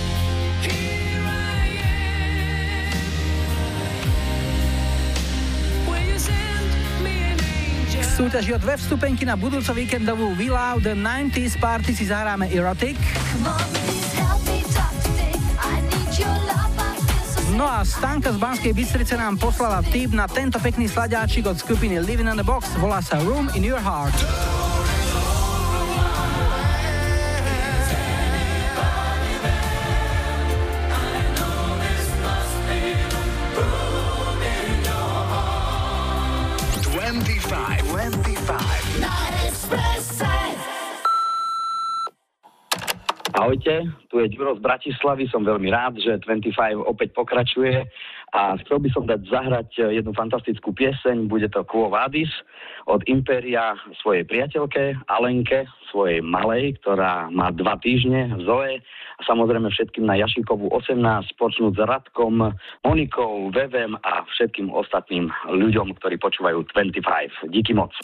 Súťaži 8.15 8.55
o 8.55 8.59
dve 8.63 8.79
vstupenky 8.79 9.27
na 9.27 9.35
budúco 9.35 9.75
víkendovú 9.75 10.39
We 10.39 10.47
Love 10.47 10.87
the 10.87 10.95
90s 10.95 11.59
Party 11.59 11.99
si 11.99 12.07
zahráme 12.07 12.47
Erotic. 12.47 12.95
No 17.59 17.67
a 17.67 17.83
Stanka 17.83 18.31
z 18.31 18.39
Banskej 18.39 18.71
Bystrice 18.71 19.19
nám 19.19 19.35
poslala 19.35 19.83
tip 19.91 20.15
na 20.15 20.31
tento 20.31 20.63
pekný 20.63 20.87
sladáčik 20.87 21.43
od 21.51 21.59
skupiny 21.59 21.99
Living 21.99 22.31
in 22.31 22.39
the 22.39 22.47
Box, 22.47 22.71
volá 22.79 23.03
sa 23.03 23.19
Room 23.19 23.51
in 23.59 23.67
Your 23.67 23.83
Heart. 23.83 24.44
Ahojte, 43.65 43.97
tu 44.13 44.21
je 44.21 44.29
Ďuro 44.29 44.61
z 44.61 44.61
Bratislavy, 44.61 45.25
som 45.33 45.41
veľmi 45.41 45.73
rád, 45.73 45.97
že 45.97 46.21
25 46.21 46.85
opäť 46.85 47.17
pokračuje 47.17 47.89
a 48.37 48.61
chcel 48.61 48.77
by 48.77 48.93
som 48.93 49.09
dať 49.09 49.25
zahrať 49.25 49.89
jednu 49.89 50.13
fantastickú 50.13 50.77
pieseň, 50.77 51.33
bude 51.33 51.49
to 51.49 51.65
Quo 51.65 51.89
Vadis 51.89 52.29
od 52.85 53.01
Imperia 53.09 53.73
svojej 54.05 54.29
priateľke 54.29 55.09
Alenke, 55.09 55.65
svojej 55.89 56.21
malej, 56.21 56.77
ktorá 56.85 57.33
má 57.33 57.49
dva 57.57 57.81
týždne 57.81 58.37
Zoe 58.45 58.85
a 58.85 59.21
samozrejme 59.25 59.73
všetkým 59.73 60.05
na 60.05 60.21
Jašikovú 60.21 60.69
18, 60.69 61.01
počnúť 61.41 61.73
s 61.73 61.81
Radkom, 61.89 62.53
Monikou, 62.85 63.49
Vevem 63.49 63.97
a 64.05 64.29
všetkým 64.29 64.69
ostatným 64.77 65.33
ľuďom, 65.49 65.97
ktorí 66.05 66.21
počúvajú 66.21 66.69
25. 66.69 67.49
Díky 67.49 67.73
moc. 67.73 67.97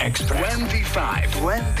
25. 0.00 1.26
25. 1.42 1.79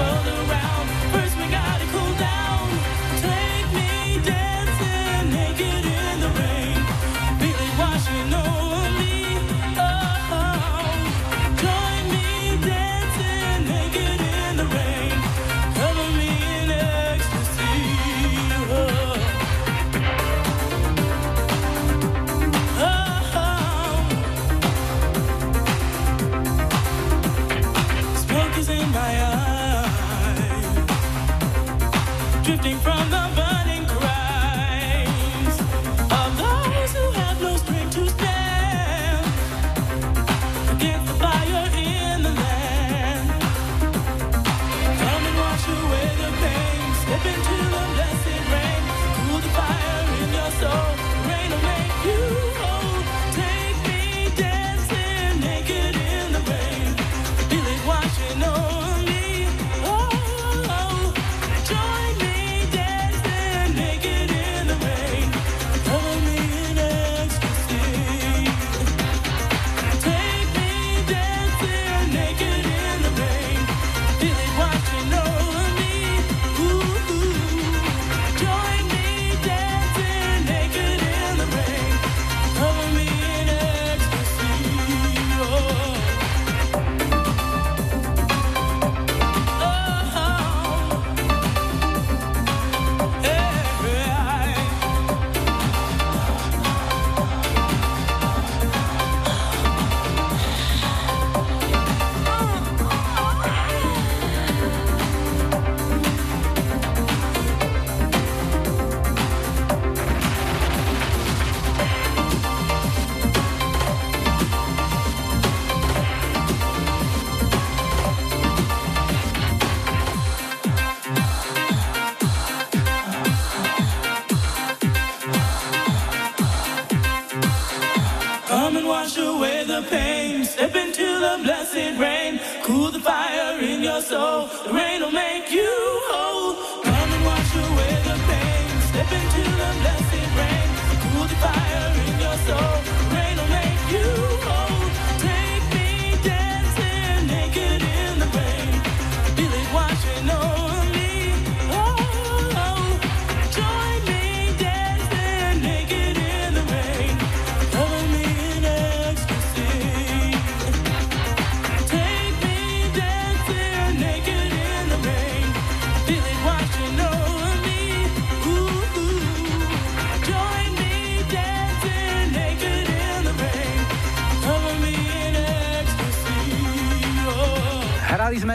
world 0.00 0.29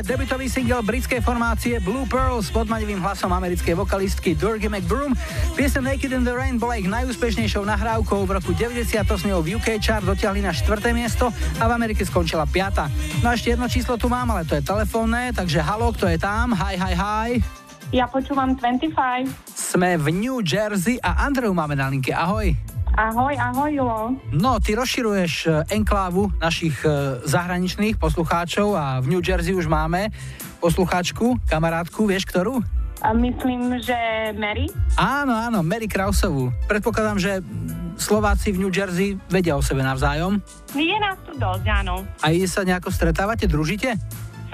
debutový 0.03 0.51
single 0.51 0.83
britskej 0.83 1.23
formácie 1.23 1.79
Blue 1.79 2.03
Pearl 2.09 2.41
s 2.41 2.51
podmanivým 2.51 2.99
hlasom 2.99 3.31
americkej 3.31 3.77
vokalistky 3.77 4.35
Durgy 4.35 4.67
McBroom. 4.67 5.15
Piesem 5.53 5.85
Naked 5.85 6.11
in 6.11 6.27
the 6.27 6.35
Rain 6.35 6.59
bola 6.59 6.75
ich 6.75 6.89
najúspešnejšou 6.89 7.63
nahrávkou. 7.63 8.27
V 8.27 8.31
roku 8.35 8.51
90 8.51 8.91
s 8.91 9.23
ňou 9.23 9.39
v 9.39 9.55
UK 9.55 9.79
chart 9.79 10.03
dotiahli 10.03 10.43
na 10.43 10.51
4. 10.51 10.67
miesto 10.91 11.31
a 11.61 11.63
v 11.69 11.71
Amerike 11.71 12.03
skončila 12.03 12.43
5. 12.43 13.23
No 13.23 13.31
a 13.31 13.39
ešte 13.39 13.55
jedno 13.55 13.71
číslo 13.71 13.95
tu 13.95 14.11
mám, 14.11 14.27
ale 14.35 14.43
to 14.43 14.59
je 14.59 14.63
telefónne, 14.65 15.31
takže 15.31 15.63
halo, 15.63 15.95
kto 15.95 16.11
je 16.11 16.19
tam? 16.19 16.51
Hi, 16.51 16.75
hi, 16.75 16.93
hi. 16.97 17.29
Ja 17.95 18.11
počúvam 18.11 18.57
25. 18.59 19.31
Sme 19.55 19.95
v 20.01 20.11
New 20.11 20.43
Jersey 20.43 20.99
a 20.99 21.23
Andreu 21.23 21.55
máme 21.55 21.79
na 21.79 21.87
linke. 21.87 22.11
Ahoj. 22.11 22.74
Ahoj, 22.95 23.35
ahoj, 23.35 23.71
Julo. 23.75 24.15
No, 24.31 24.55
ty 24.63 24.71
rozširuješ 24.71 25.33
e, 25.43 25.49
enklávu 25.75 26.31
našich 26.39 26.79
e, 26.87 27.19
zahraničných 27.27 27.99
poslucháčov 27.99 28.71
a 28.71 29.03
v 29.03 29.11
New 29.11 29.19
Jersey 29.19 29.51
už 29.51 29.67
máme 29.67 30.15
poslucháčku, 30.63 31.35
kamarátku, 31.43 32.07
vieš 32.07 32.23
ktorú? 32.31 32.63
A 33.03 33.11
myslím, 33.11 33.83
že 33.83 33.95
Mary? 34.39 34.71
Áno, 34.95 35.35
áno, 35.35 35.59
Mary 35.59 35.91
Krausovú. 35.91 36.55
Predpokladám, 36.71 37.19
že 37.19 37.43
Slováci 37.99 38.55
v 38.55 38.63
New 38.63 38.71
Jersey 38.71 39.19
vedia 39.27 39.59
o 39.59 39.61
sebe 39.61 39.83
navzájom. 39.83 40.39
Je 40.71 40.95
nás 40.95 41.19
tu 41.27 41.35
dosť, 41.35 41.67
áno. 41.67 41.99
A 42.23 42.31
sa 42.47 42.63
nejako 42.63 42.95
stretávate, 42.95 43.43
družite? 43.43 43.99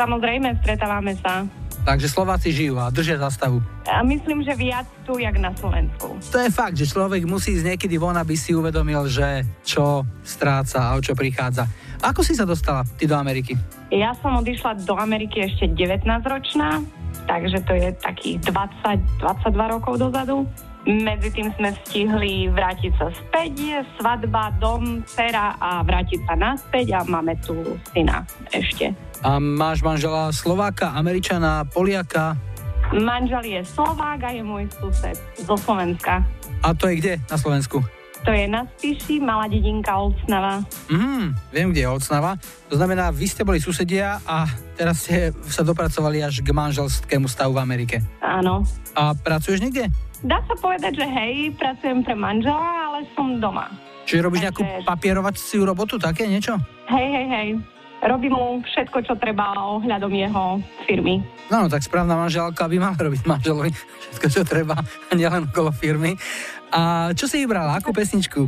Samozrejme, 0.02 0.58
stretávame 0.66 1.14
sa. 1.22 1.46
Takže 1.82 2.14
Slováci 2.14 2.54
žijú 2.54 2.78
a 2.78 2.94
držia 2.94 3.18
zastavu. 3.18 3.58
A 3.90 4.06
myslím, 4.06 4.46
že 4.46 4.54
viac 4.54 4.86
tu, 5.02 5.18
jak 5.18 5.34
na 5.42 5.50
Slovensku. 5.58 6.14
To 6.30 6.38
je 6.38 6.54
fakt, 6.54 6.78
že 6.78 6.86
človek 6.86 7.26
musí 7.26 7.58
ísť 7.58 7.74
niekedy 7.74 7.98
von, 7.98 8.14
aby 8.14 8.38
si 8.38 8.54
uvedomil, 8.54 9.10
že 9.10 9.42
čo 9.66 10.06
stráca 10.22 10.94
a 10.94 10.94
o 10.94 11.02
čo 11.02 11.18
prichádza. 11.18 11.66
Ako 12.06 12.22
si 12.22 12.38
sa 12.38 12.46
dostala 12.46 12.86
ty 12.98 13.10
do 13.10 13.18
Ameriky? 13.18 13.58
Ja 13.90 14.14
som 14.22 14.38
odišla 14.38 14.86
do 14.86 14.94
Ameriky 14.94 15.42
ešte 15.42 15.74
19-ročná, 15.74 16.86
takže 17.26 17.66
to 17.66 17.74
je 17.74 17.90
takých 17.98 18.38
20-22 19.22 19.74
rokov 19.74 19.94
dozadu. 19.98 20.46
Medzi 20.82 21.30
tým 21.30 21.54
sme 21.62 21.78
stihli 21.86 22.50
vrátiť 22.50 22.94
sa 22.98 23.14
späť, 23.14 23.86
svadba, 24.02 24.50
dom, 24.58 25.06
dcera 25.06 25.54
a 25.62 25.86
vrátiť 25.86 26.26
sa 26.26 26.34
naspäť 26.34 26.98
a 26.98 27.06
máme 27.06 27.38
tu 27.42 27.54
syna 27.94 28.26
ešte. 28.50 28.90
A 29.22 29.38
máš 29.38 29.86
manžela 29.86 30.34
Slováka, 30.34 30.98
Američana, 30.98 31.62
Poliaka? 31.70 32.34
Manžel 32.90 33.46
je 33.46 33.62
Slovák 33.62 34.18
a 34.18 34.30
je 34.34 34.42
môj 34.42 34.66
sused 34.74 35.14
zo 35.38 35.56
Slovenska. 35.56 36.26
A 36.66 36.74
to 36.74 36.90
je 36.90 36.98
kde 36.98 37.14
na 37.30 37.38
Slovensku? 37.38 37.86
To 38.22 38.30
je 38.30 38.46
na 38.46 38.66
Spíši, 38.78 39.18
malá 39.18 39.50
dedinka 39.50 39.94
Olcnava. 39.98 40.62
Mhm, 40.90 41.38
viem, 41.54 41.68
kde 41.74 41.82
je 41.86 41.90
Olcnava. 41.90 42.38
To 42.70 42.76
znamená, 42.78 43.10
vy 43.10 43.26
ste 43.30 43.42
boli 43.46 43.58
susedia 43.62 44.22
a 44.26 44.46
teraz 44.78 45.06
ste 45.06 45.34
sa 45.50 45.62
dopracovali 45.66 46.22
až 46.22 46.42
k 46.42 46.50
manželskému 46.54 47.26
stavu 47.26 47.58
v 47.58 47.62
Amerike. 47.62 47.98
Áno. 48.22 48.66
A 48.98 49.14
pracuješ 49.14 49.62
niekde? 49.62 49.90
Dá 50.22 50.38
sa 50.46 50.54
povedať, 50.54 51.02
že 51.02 51.06
hej, 51.06 51.54
pracujem 51.58 52.06
pre 52.06 52.14
manžela, 52.14 52.94
ale 52.94 53.10
som 53.18 53.42
doma. 53.42 53.70
Čiže 54.06 54.22
robíš 54.22 54.50
nejakú 54.50 54.66
papierovaciu 54.86 55.66
robotu, 55.66 55.98
také 55.98 56.30
niečo? 56.30 56.58
Hej, 56.90 57.08
hej, 57.10 57.28
hej 57.30 57.50
robí 58.02 58.28
mu 58.34 58.62
všetko, 58.66 59.06
čo 59.06 59.14
treba 59.18 59.54
ohľadom 59.54 60.10
jeho 60.10 60.60
firmy. 60.90 61.22
No, 61.54 61.70
tak 61.70 61.86
správna 61.86 62.18
manželka 62.18 62.66
by 62.66 62.78
mala 62.82 62.98
robiť 62.98 63.22
manželovi 63.30 63.72
všetko, 64.10 64.28
čo 64.32 64.42
treba, 64.48 64.76
a 64.82 65.12
nielen 65.14 65.50
okolo 65.50 65.70
firmy. 65.70 66.18
A 66.74 67.12
čo 67.14 67.28
si 67.28 67.44
vybrala? 67.44 67.78
Akú 67.78 67.94
pesničku? 67.94 68.42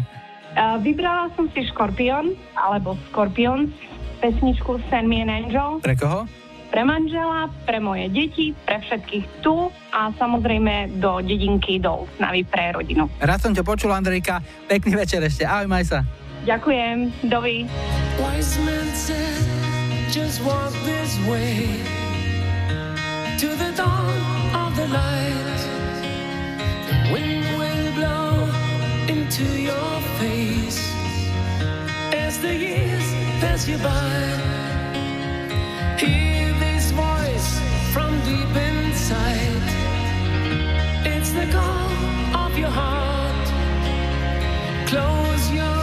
Uh, 0.54 0.78
vybrala 0.82 1.34
som 1.34 1.50
si 1.52 1.66
Škorpión, 1.66 2.38
alebo 2.54 2.94
Scorpions, 3.10 3.74
pesničku 4.22 4.80
Send 4.88 5.10
Me 5.10 5.26
an 5.26 5.30
Angel. 5.30 5.82
Pre 5.82 5.96
koho? 5.98 6.30
Pre 6.74 6.82
manžela, 6.82 7.54
pre 7.70 7.78
moje 7.78 8.10
deti, 8.10 8.50
pre 8.66 8.82
všetkých 8.82 9.46
tu 9.46 9.70
a 9.94 10.10
samozrejme 10.18 10.98
do 10.98 11.22
dedinky, 11.22 11.78
do 11.78 12.10
Snavy 12.18 12.42
pre 12.50 12.74
rodinu. 12.74 13.06
Rád 13.22 13.46
som 13.46 13.54
ťa 13.54 13.62
počul, 13.62 13.94
Andrejka. 13.94 14.42
Pekný 14.66 14.98
večer 14.98 15.22
ešte. 15.22 15.46
Ahoj, 15.46 15.70
maj 15.70 15.86
sa. 15.86 16.02
Ďakujem, 16.44 17.16
dovi. 17.32 17.72
Wise 18.20 18.60
men 18.62 18.84
just 20.14 20.44
walk 20.44 20.74
way 21.28 21.66
to 23.40 23.48
the 23.48 23.72
dawn 23.76 24.20
of 24.54 24.76
the 24.76 24.88
light. 24.88 25.62
The 26.88 27.14
wind 27.14 27.46
will 27.58 27.92
blow 27.96 28.52
into 29.08 29.44
your 29.58 30.02
face 30.20 30.80
as 32.14 32.40
the 32.40 32.54
years 32.54 33.08
pass 33.42 33.68
you 33.68 33.78
by. 33.78 34.14
Hear 35.98 36.54
this 36.60 36.92
voice 36.92 37.60
from 37.94 38.12
deep 38.28 38.56
inside. 38.56 39.64
It's 41.08 41.32
the 41.32 41.48
call 41.52 42.46
of 42.46 42.58
your 42.58 42.70
heart. 42.70 43.48
Close 44.88 45.50
your 45.52 45.83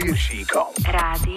Piršíkom. 0.00 0.66
Rádio 0.88 1.29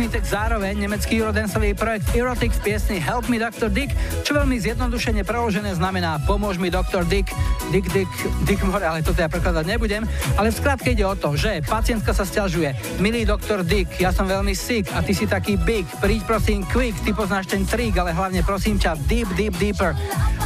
poučný 0.00 0.16
text 0.16 0.32
zároveň 0.32 0.80
nemecký 0.80 1.20
eurodancový 1.20 1.76
projekt 1.76 2.08
Erotic 2.16 2.56
v 2.56 2.72
piesni 2.72 2.96
Help 2.96 3.28
Me 3.28 3.36
Dr. 3.36 3.68
Dick, 3.68 3.92
čo 4.24 4.32
veľmi 4.32 4.56
zjednodušene 4.56 5.28
preložené 5.28 5.76
znamená 5.76 6.16
Pomôž 6.24 6.56
mi 6.56 6.72
Dr. 6.72 7.04
Dick. 7.04 7.28
Dick, 7.68 7.84
Dick, 7.92 8.08
Dick 8.48 8.64
more, 8.64 8.80
ale 8.80 9.04
toto 9.04 9.20
ja 9.20 9.28
prekladať 9.28 9.68
nebudem. 9.68 10.08
Ale 10.40 10.48
v 10.48 10.56
skratke 10.56 10.96
ide 10.96 11.04
o 11.04 11.12
to, 11.12 11.36
že 11.36 11.60
pacientka 11.68 12.16
sa 12.16 12.24
stiažuje. 12.24 12.72
Milý 12.96 13.28
doktor 13.28 13.60
Dick, 13.60 13.92
ja 14.00 14.08
som 14.08 14.24
veľmi 14.24 14.56
sick 14.56 14.88
a 14.96 15.04
ty 15.04 15.12
si 15.12 15.28
taký 15.28 15.60
big. 15.60 15.84
Príď 16.00 16.24
prosím 16.24 16.64
quick, 16.72 16.96
ty 17.04 17.12
poznáš 17.12 17.52
ten 17.52 17.68
trik, 17.68 17.92
ale 18.00 18.16
hlavne 18.16 18.40
prosím 18.40 18.80
ťa 18.80 18.96
deep, 19.04 19.28
deep, 19.36 19.52
deeper. 19.60 19.92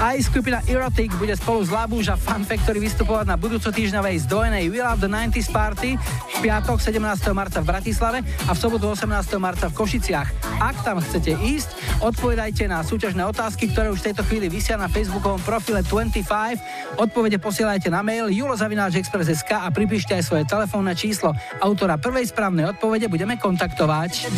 Aj 0.02 0.18
skupina 0.18 0.66
Erotic 0.66 1.14
bude 1.14 1.38
spolu 1.38 1.62
s 1.62 1.70
Labúž 1.70 2.10
a 2.10 2.18
Fun 2.18 2.42
Factory 2.42 2.82
vystupovať 2.82 3.30
na 3.30 3.38
budúco 3.38 3.70
týždňovej 3.70 4.26
zdvojenej 4.26 4.64
We 4.66 4.82
Love 4.82 4.98
the 4.98 5.06
90s 5.06 5.46
Party 5.54 5.94
v 6.34 6.50
piatok 6.50 6.78
17. 6.82 7.00
marca 7.30 7.62
v 7.62 7.66
Bratislave 7.66 8.18
a 8.46 8.52
v 8.52 8.58
sobotu 8.58 8.90
18. 8.90 9.10
marca 9.38 9.70
v 9.70 9.74
Košiciach. 9.74 10.28
Ak 10.58 10.76
tam 10.82 10.98
chcete 10.98 11.34
ísť, 11.34 12.00
odpovedajte 12.02 12.66
na 12.70 12.82
súťažné 12.82 13.22
otázky, 13.26 13.70
ktoré 13.70 13.90
už 13.90 14.02
v 14.02 14.06
tejto 14.10 14.22
chvíli 14.26 14.46
vysia 14.50 14.74
na 14.74 14.90
facebookovom 14.90 15.42
profile 15.42 15.82
25. 15.86 16.98
Odpovede 16.98 17.38
posielajte 17.38 17.90
na 17.90 18.02
mail 18.02 18.30
julozavináčexpress.sk 18.30 19.50
a 19.54 19.68
pripíšte 19.70 20.14
aj 20.14 20.22
svoje 20.22 20.44
telefónne 20.46 20.94
číslo. 20.98 21.34
Autora 21.62 21.98
prvej 21.98 22.30
správnej 22.30 22.70
odpovede 22.74 23.06
budeme 23.10 23.38
kontaktovať. 23.38 24.30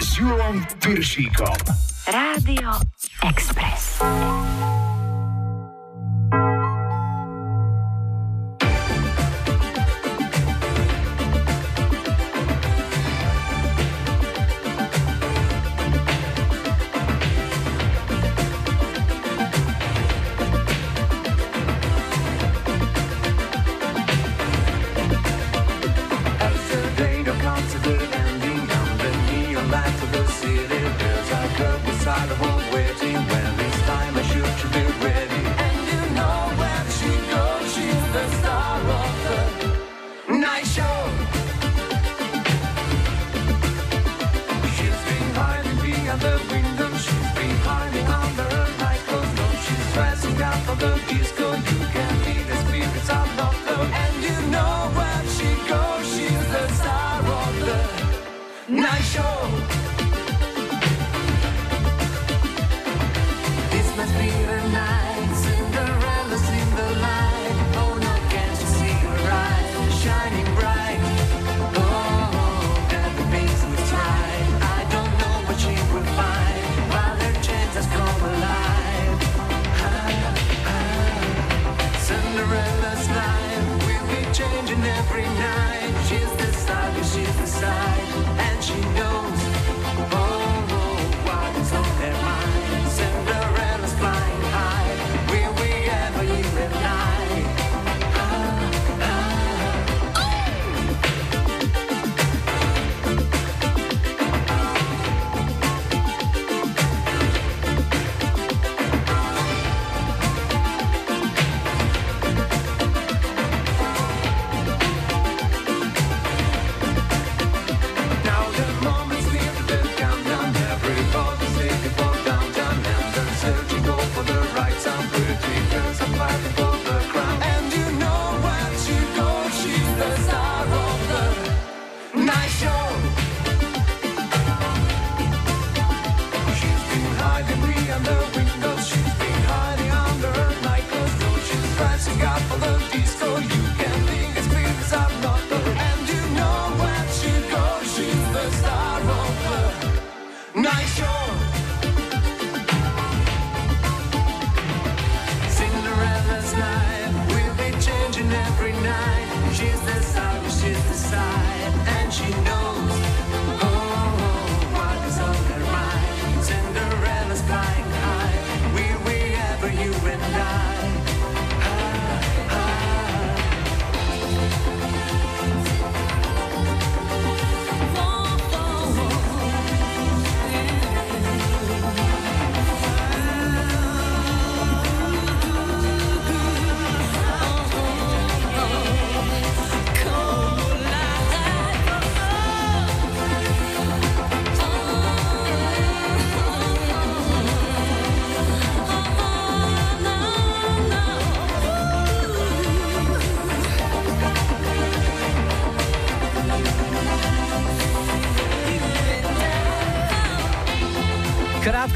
S 0.00 0.10
Julom 0.18 0.60
Piršíkom. 0.82 1.56
Rádio 2.10 2.89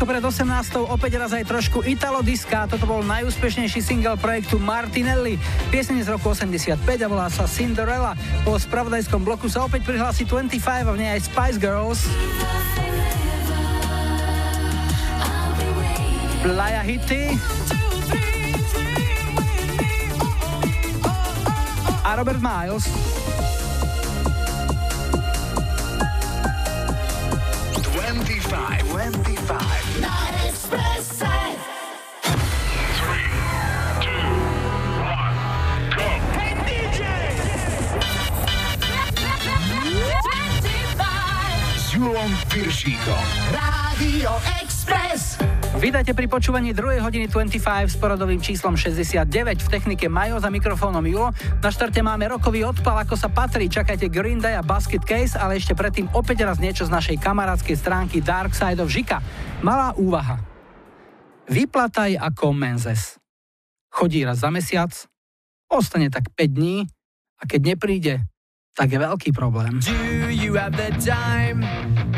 pred 0.05 0.20
18. 0.20 0.84
opäť 0.92 1.16
raz 1.16 1.32
aj 1.32 1.48
trošku 1.48 1.80
Italo 1.88 2.20
Diska. 2.20 2.68
Toto 2.68 2.84
bol 2.84 3.00
najúspešnejší 3.09 3.80
single 3.80 4.20
projektu 4.20 4.61
Martinelli. 4.61 5.40
Pieseň 5.72 6.05
z 6.05 6.09
roku 6.12 6.28
85 6.28 6.76
a 6.84 7.09
volá 7.09 7.32
sa 7.32 7.48
Cinderella. 7.48 8.12
Po 8.44 8.52
spravodajskom 8.61 9.24
bloku 9.24 9.48
sa 9.48 9.64
opäť 9.64 9.88
prihlási 9.88 10.28
25 10.28 10.61
a 10.61 10.92
v 10.92 10.98
nej 11.00 11.11
aj 11.16 11.20
Spice 11.24 11.57
Girls. 11.57 12.05
Playa 16.44 16.84
Hity. 16.84 17.40
A 22.05 22.11
Robert 22.12 22.44
Miles. 22.44 23.24
Piršíkom. 42.55 43.24
Rádio 43.50 44.30
Express. 44.62 45.42
Vítajte 45.82 46.14
pri 46.14 46.30
počúvaní 46.30 46.70
2. 46.70 47.02
hodiny 47.02 47.26
25 47.26 47.59
s 47.90 47.98
poradovým 47.98 48.38
číslom 48.38 48.78
69. 48.78 49.26
V 49.59 49.68
technike 49.74 50.07
Majo 50.07 50.38
za 50.38 50.55
mikrofónom 50.55 51.02
Julo. 51.02 51.34
Na 51.34 51.74
štarte 51.74 51.98
máme 51.98 52.30
rokový 52.30 52.62
odpal, 52.62 53.02
ako 53.02 53.18
sa 53.18 53.26
patrí. 53.26 53.66
Čakajte 53.66 54.07
Green 54.07 54.38
Day 54.38 54.55
a 54.55 54.62
Basket 54.62 55.02
Case, 55.02 55.34
ale 55.34 55.59
ešte 55.59 55.74
predtým 55.74 56.07
opäť 56.14 56.46
raz 56.46 56.62
niečo 56.62 56.86
z 56.86 56.94
našej 56.94 57.18
kamarádskej 57.18 57.74
stránky 57.74 58.22
Dark 58.22 58.55
Side 58.55 58.78
of 58.78 58.86
Žika. 58.86 59.18
Malá 59.66 59.90
úvaha. 59.98 60.38
Vyplataj 61.50 62.22
ako 62.22 62.55
Menzes. 62.55 63.18
Chodí 63.90 64.22
raz 64.22 64.46
za 64.46 64.55
mesiac, 64.55 64.94
ostane 65.66 66.07
tak 66.07 66.30
5 66.30 66.55
dní 66.55 66.86
a 67.34 67.50
keď 67.50 67.74
nepríde, 67.74 68.14
tak 68.78 68.94
je 68.94 68.98
veľký 69.02 69.34
problém. 69.34 69.82
Do 69.82 70.30
you 70.30 70.55
have 70.55 70.78
the 70.78 70.94
time 71.02 71.93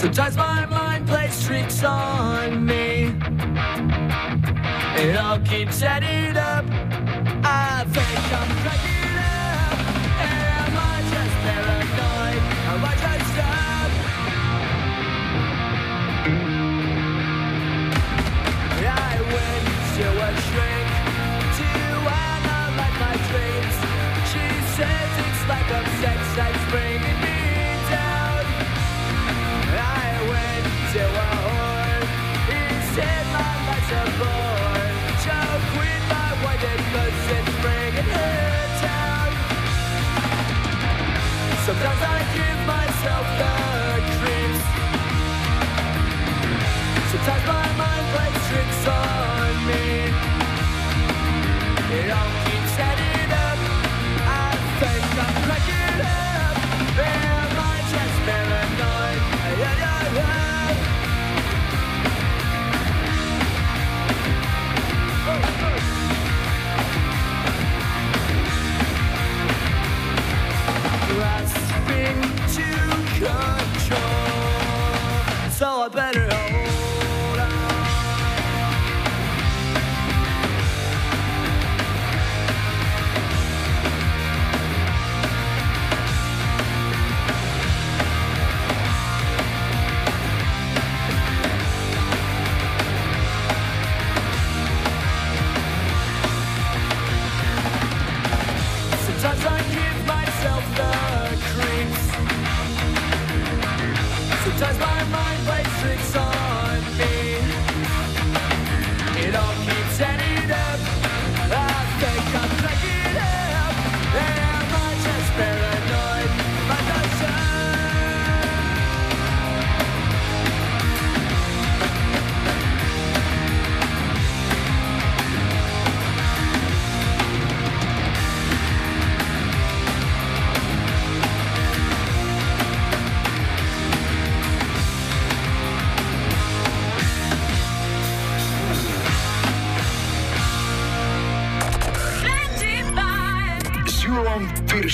Sometimes 0.00 0.34
my 0.34 0.64
mind 0.64 1.06
plays 1.06 1.44
tricks 1.44 1.84
on 1.84 2.64
me. 2.64 3.14
It 4.96 5.14
all 5.14 5.38
keeps 5.40 5.82
adding 5.82 6.38
up. 6.38 6.64
I 7.44 7.84
think 7.84 8.32
I'm 8.32 8.48
cracking 8.62 9.18
up. 9.20 9.78
Am 10.24 10.72
I 10.78 11.02
just 11.12 11.36
paranoid? 11.44 12.42
Am 12.70 12.82
I 12.82 12.94
just 12.96 13.36
up? 13.44 13.92
I 18.88 19.20
went 19.34 19.66
to 19.96 20.06
a 20.24 20.40
shrink 20.40 20.69
So 75.60 75.66
I 75.66 75.88
better 75.88 76.26
hold 76.34 76.49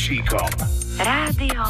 Piršíkom. 0.06 0.46
Rádio 1.02 1.62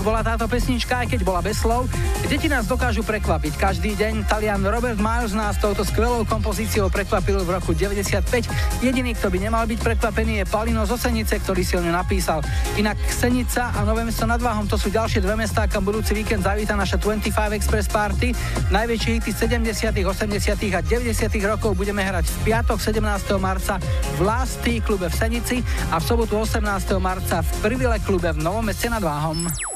Deťoch 0.00 0.16
bola 0.16 0.24
táto 0.24 0.48
pesnička, 0.48 1.04
aj 1.04 1.12
keď 1.12 1.20
bola 1.28 1.44
bez 1.44 1.60
slov. 1.60 1.84
Deti 2.24 2.48
nás 2.48 2.64
dokážu 2.64 3.04
prekvapiť. 3.04 3.52
Každý 3.60 4.00
deň 4.00 4.24
Talian 4.32 4.64
Robert 4.64 4.96
Miles 4.96 5.36
nás 5.36 5.60
touto 5.60 5.84
skvelou 5.84 6.24
kompozíciou 6.24 6.88
prekvapil 6.88 7.44
v 7.44 7.60
roku 7.60 7.76
95. 7.76 8.80
Jediný, 8.80 9.12
kto 9.12 9.28
by 9.28 9.36
nemal 9.44 9.68
byť 9.68 9.76
prekvapený, 9.76 10.40
je 10.40 10.44
Palino 10.48 10.88
z 10.88 10.96
Osenice, 10.96 11.36
ktorý 11.44 11.60
si 11.60 11.76
o 11.76 11.84
napísal. 11.84 12.40
Inak 12.80 12.96
Senica 13.12 13.76
a 13.76 13.84
Nové 13.84 14.08
mesto 14.08 14.24
nad 14.24 14.40
Váhom 14.40 14.64
to 14.64 14.80
sú 14.80 14.88
ďalšie 14.88 15.20
dve 15.20 15.36
mestá, 15.36 15.68
kam 15.68 15.84
budúci 15.84 16.16
víkend 16.16 16.48
zavíta 16.48 16.80
naša 16.80 16.96
25 16.96 17.60
Express 17.60 17.92
Party. 17.92 18.32
Najväčšie 18.72 19.20
hity 19.20 19.36
70., 19.36 20.00
80. 20.00 20.00
a 20.48 20.80
90. 20.80 21.12
rokov 21.44 21.76
budeme 21.76 22.00
hrať 22.00 22.24
v 22.24 22.36
piatok 22.48 22.80
17. 22.80 23.04
marca 23.36 23.76
v 24.16 24.20
Lasty 24.24 24.80
klube 24.80 25.12
v 25.12 25.16
Senici 25.20 25.60
a 25.92 26.00
v 26.00 26.04
sobotu 26.08 26.40
18. 26.40 26.64
marca 26.96 27.44
v 27.44 27.50
Privile 27.60 28.00
klube 28.00 28.32
v 28.32 28.40
Novom 28.40 28.64
meste 28.64 28.88
nad 28.88 29.04
Váhom. 29.04 29.69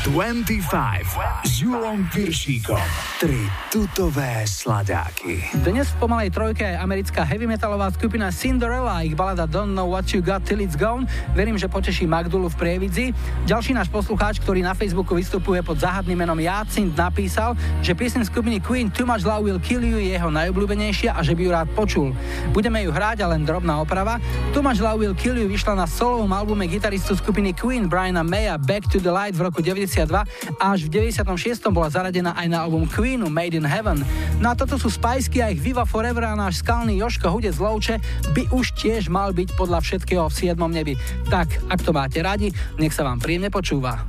25 0.00 1.44
s 1.44 1.60
Julom 1.60 2.08
Piršíkom. 2.08 2.80
Tri 3.20 3.36
tutové 3.68 4.48
sladáky. 4.48 5.44
Dnes 5.60 5.92
v 5.92 5.96
pomalej 6.00 6.32
trojke 6.32 6.64
je 6.64 6.72
americká 6.72 7.20
heavy 7.20 7.44
metalová 7.44 7.92
skupina 7.92 8.32
Cinderella, 8.32 9.04
ich 9.04 9.12
balada 9.12 9.44
Don't 9.44 9.76
Know 9.76 9.92
What 9.92 10.08
You 10.16 10.24
Got 10.24 10.48
Till 10.48 10.64
It's 10.64 10.72
Gone. 10.72 11.04
Verím, 11.36 11.60
že 11.60 11.68
poteší 11.68 12.08
Magdulu 12.08 12.48
v 12.48 12.56
Prievidzi. 12.56 13.06
Ďalší 13.44 13.76
náš 13.76 13.92
poslucháč, 13.92 14.40
ktorý 14.40 14.64
na 14.64 14.72
Facebooku 14.72 15.12
vystupuje 15.20 15.60
pod 15.60 15.76
záhadným 15.76 16.24
menom 16.24 16.40
Jacint, 16.40 16.96
napísal, 16.96 17.52
že 17.84 17.92
piesen 17.92 18.24
skupiny 18.24 18.56
Queen 18.56 18.88
Too 18.88 19.04
Much 19.04 19.28
Love 19.28 19.52
Will 19.52 19.60
Kill 19.60 19.84
You 19.84 20.00
je 20.00 20.16
jeho 20.16 20.32
najobľúbenejšia 20.32 21.12
a 21.12 21.20
že 21.20 21.36
by 21.36 21.40
ju 21.44 21.50
rád 21.52 21.68
počul. 21.76 22.16
Budeme 22.56 22.80
ju 22.80 22.88
hrať 22.88 23.20
a 23.20 23.36
len 23.36 23.44
drobná 23.44 23.76
oprava. 23.84 24.16
Too 24.56 24.64
Much 24.64 24.80
Love 24.80 25.04
Will 25.04 25.12
Kill 25.12 25.36
You 25.36 25.44
vyšla 25.44 25.76
na 25.76 25.84
solovom 25.84 26.32
albume 26.32 26.64
gitaristu 26.64 27.12
skupiny 27.20 27.52
Queen 27.52 27.84
Briana 27.84 28.24
Maya 28.24 28.56
Back 28.56 28.88
to 28.88 28.96
the 28.96 29.12
Light 29.12 29.36
v 29.36 29.44
roku 29.44 29.60
90 29.60 29.89
a 29.98 30.22
až 30.70 30.86
v 30.86 31.10
96. 31.10 31.66
bola 31.74 31.90
zaradená 31.90 32.30
aj 32.38 32.46
na 32.46 32.62
album 32.62 32.86
Queenu 32.86 33.26
Made 33.26 33.58
in 33.58 33.66
Heaven. 33.66 34.06
No 34.38 34.52
a 34.52 34.54
toto 34.54 34.78
sú 34.78 34.86
Spajsky 34.86 35.42
a 35.42 35.50
ich 35.50 35.58
Viva 35.58 35.82
Forever 35.82 36.30
a 36.30 36.38
náš 36.38 36.62
skalný 36.62 37.02
Joško 37.02 37.26
Hudec 37.26 37.58
Lovče 37.58 37.98
by 38.30 38.54
už 38.54 38.78
tiež 38.78 39.10
mal 39.10 39.34
byť 39.34 39.58
podľa 39.58 39.82
všetkého 39.82 40.30
v 40.30 40.34
7. 40.34 40.54
nebi. 40.70 40.94
Tak, 41.26 41.66
ak 41.66 41.80
to 41.82 41.90
máte 41.90 42.22
radi, 42.22 42.54
nech 42.78 42.94
sa 42.94 43.02
vám 43.02 43.18
príjemne 43.18 43.50
počúva. 43.50 44.06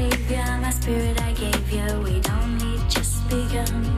Savior, 0.00 0.58
my 0.62 0.70
spirit 0.70 1.20
I 1.20 1.32
gave 1.32 1.70
you. 1.70 1.86
We'd 2.00 2.28
only 2.30 2.78
just 2.88 3.28
begun. 3.28 3.89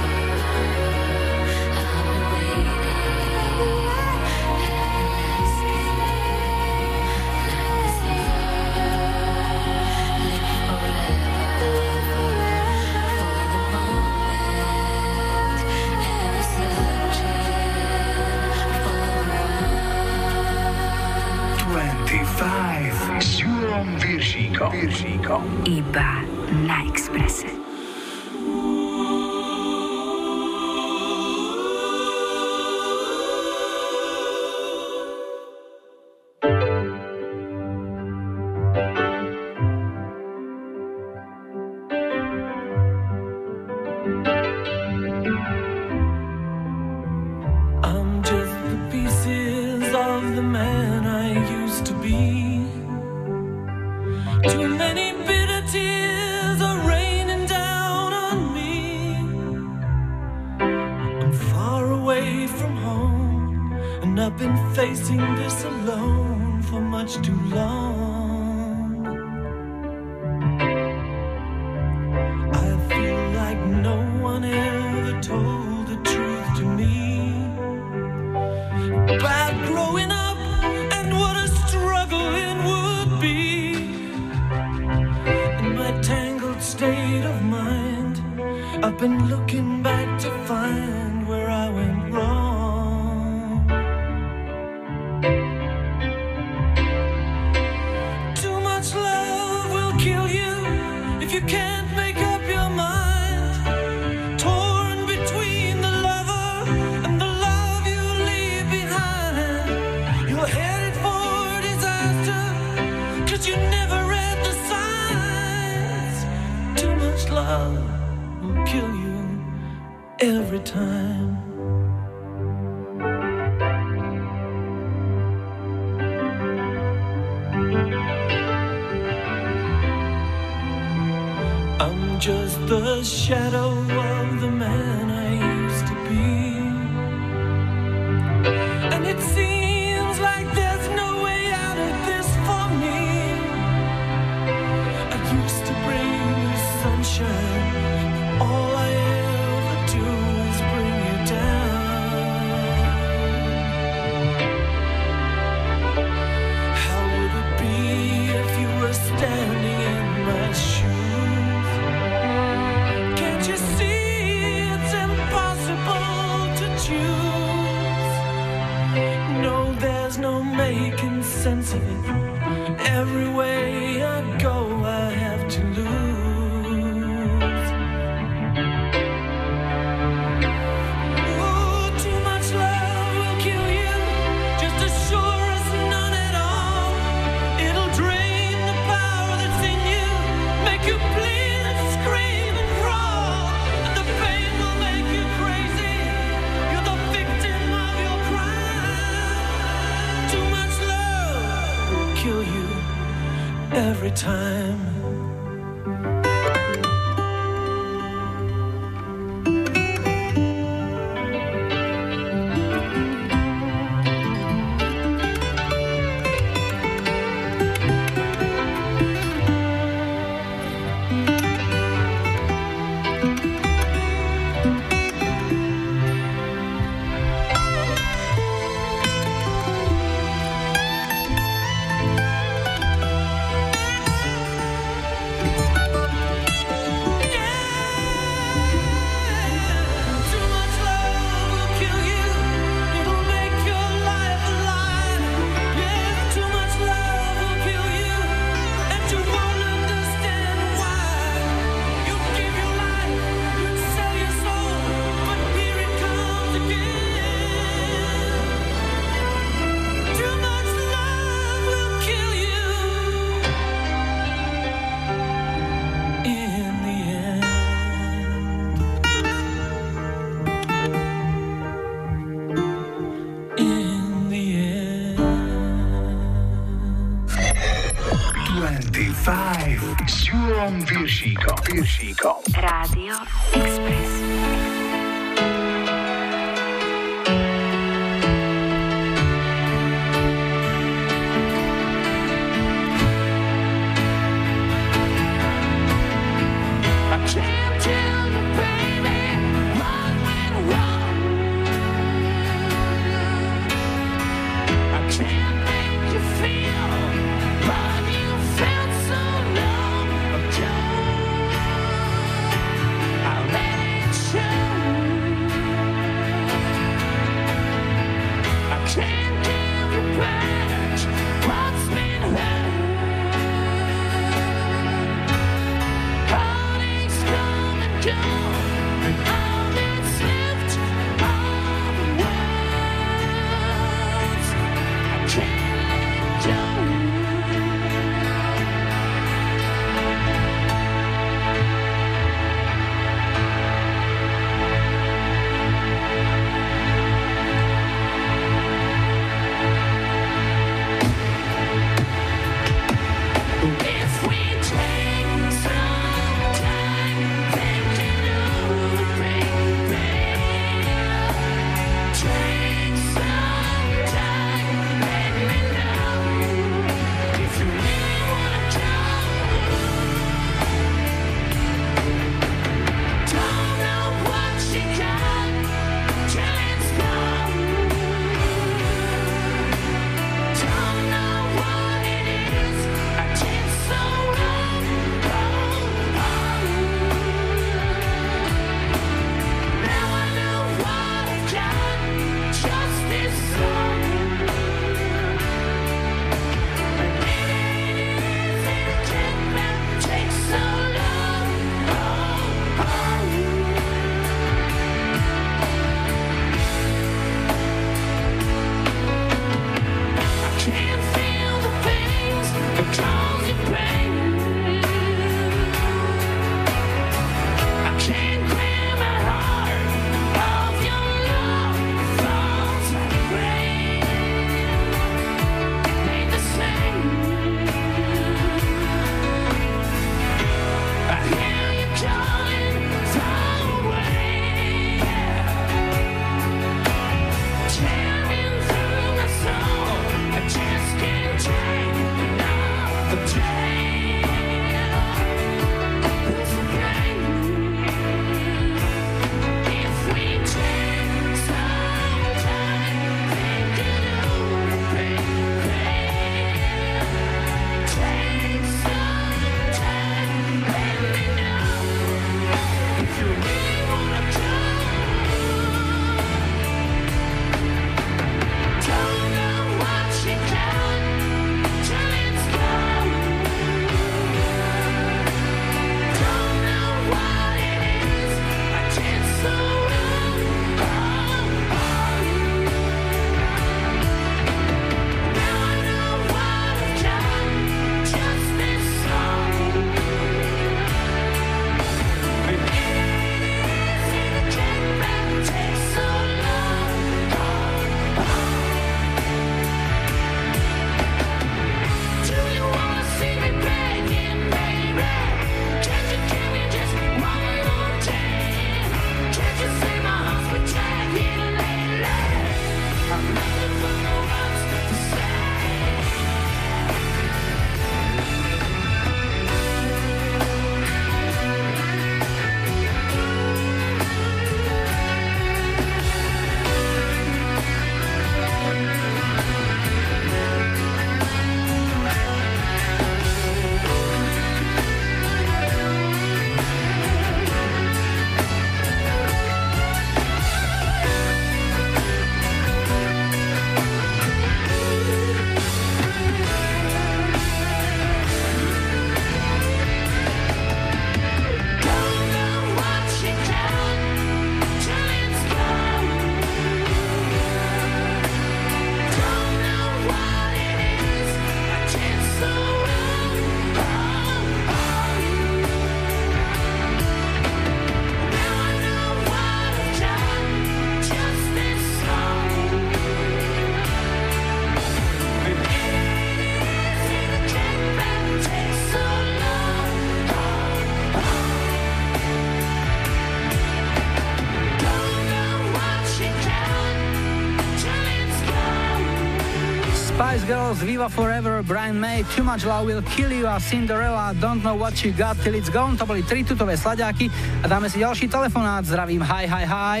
Girls, 590.74 590.82
Viva 590.82 591.08
Forever, 591.08 591.62
Brian 591.62 592.00
May, 592.00 592.24
Too 592.34 592.42
Much 592.42 592.66
Love 592.66 592.86
Will 592.86 593.02
Kill 593.02 593.30
You 593.30 593.46
a 593.46 593.60
Cinderella, 593.60 594.34
Don't 594.40 594.62
Know 594.62 594.74
What 594.74 595.04
You 595.04 595.12
Got 595.12 595.38
Till 595.42 595.54
It's 595.54 595.70
Gone. 595.70 595.94
To 595.98 596.06
boli 596.06 596.22
tri 596.26 596.42
tutové 596.42 596.74
sladáky 596.74 597.30
a 597.62 597.68
dáme 597.70 597.86
si 597.86 598.02
ďalší 598.02 598.26
telefonát. 598.26 598.82
Zdravím, 598.82 599.22
hi, 599.22 599.46
hi, 599.46 599.64
hi. 599.66 600.00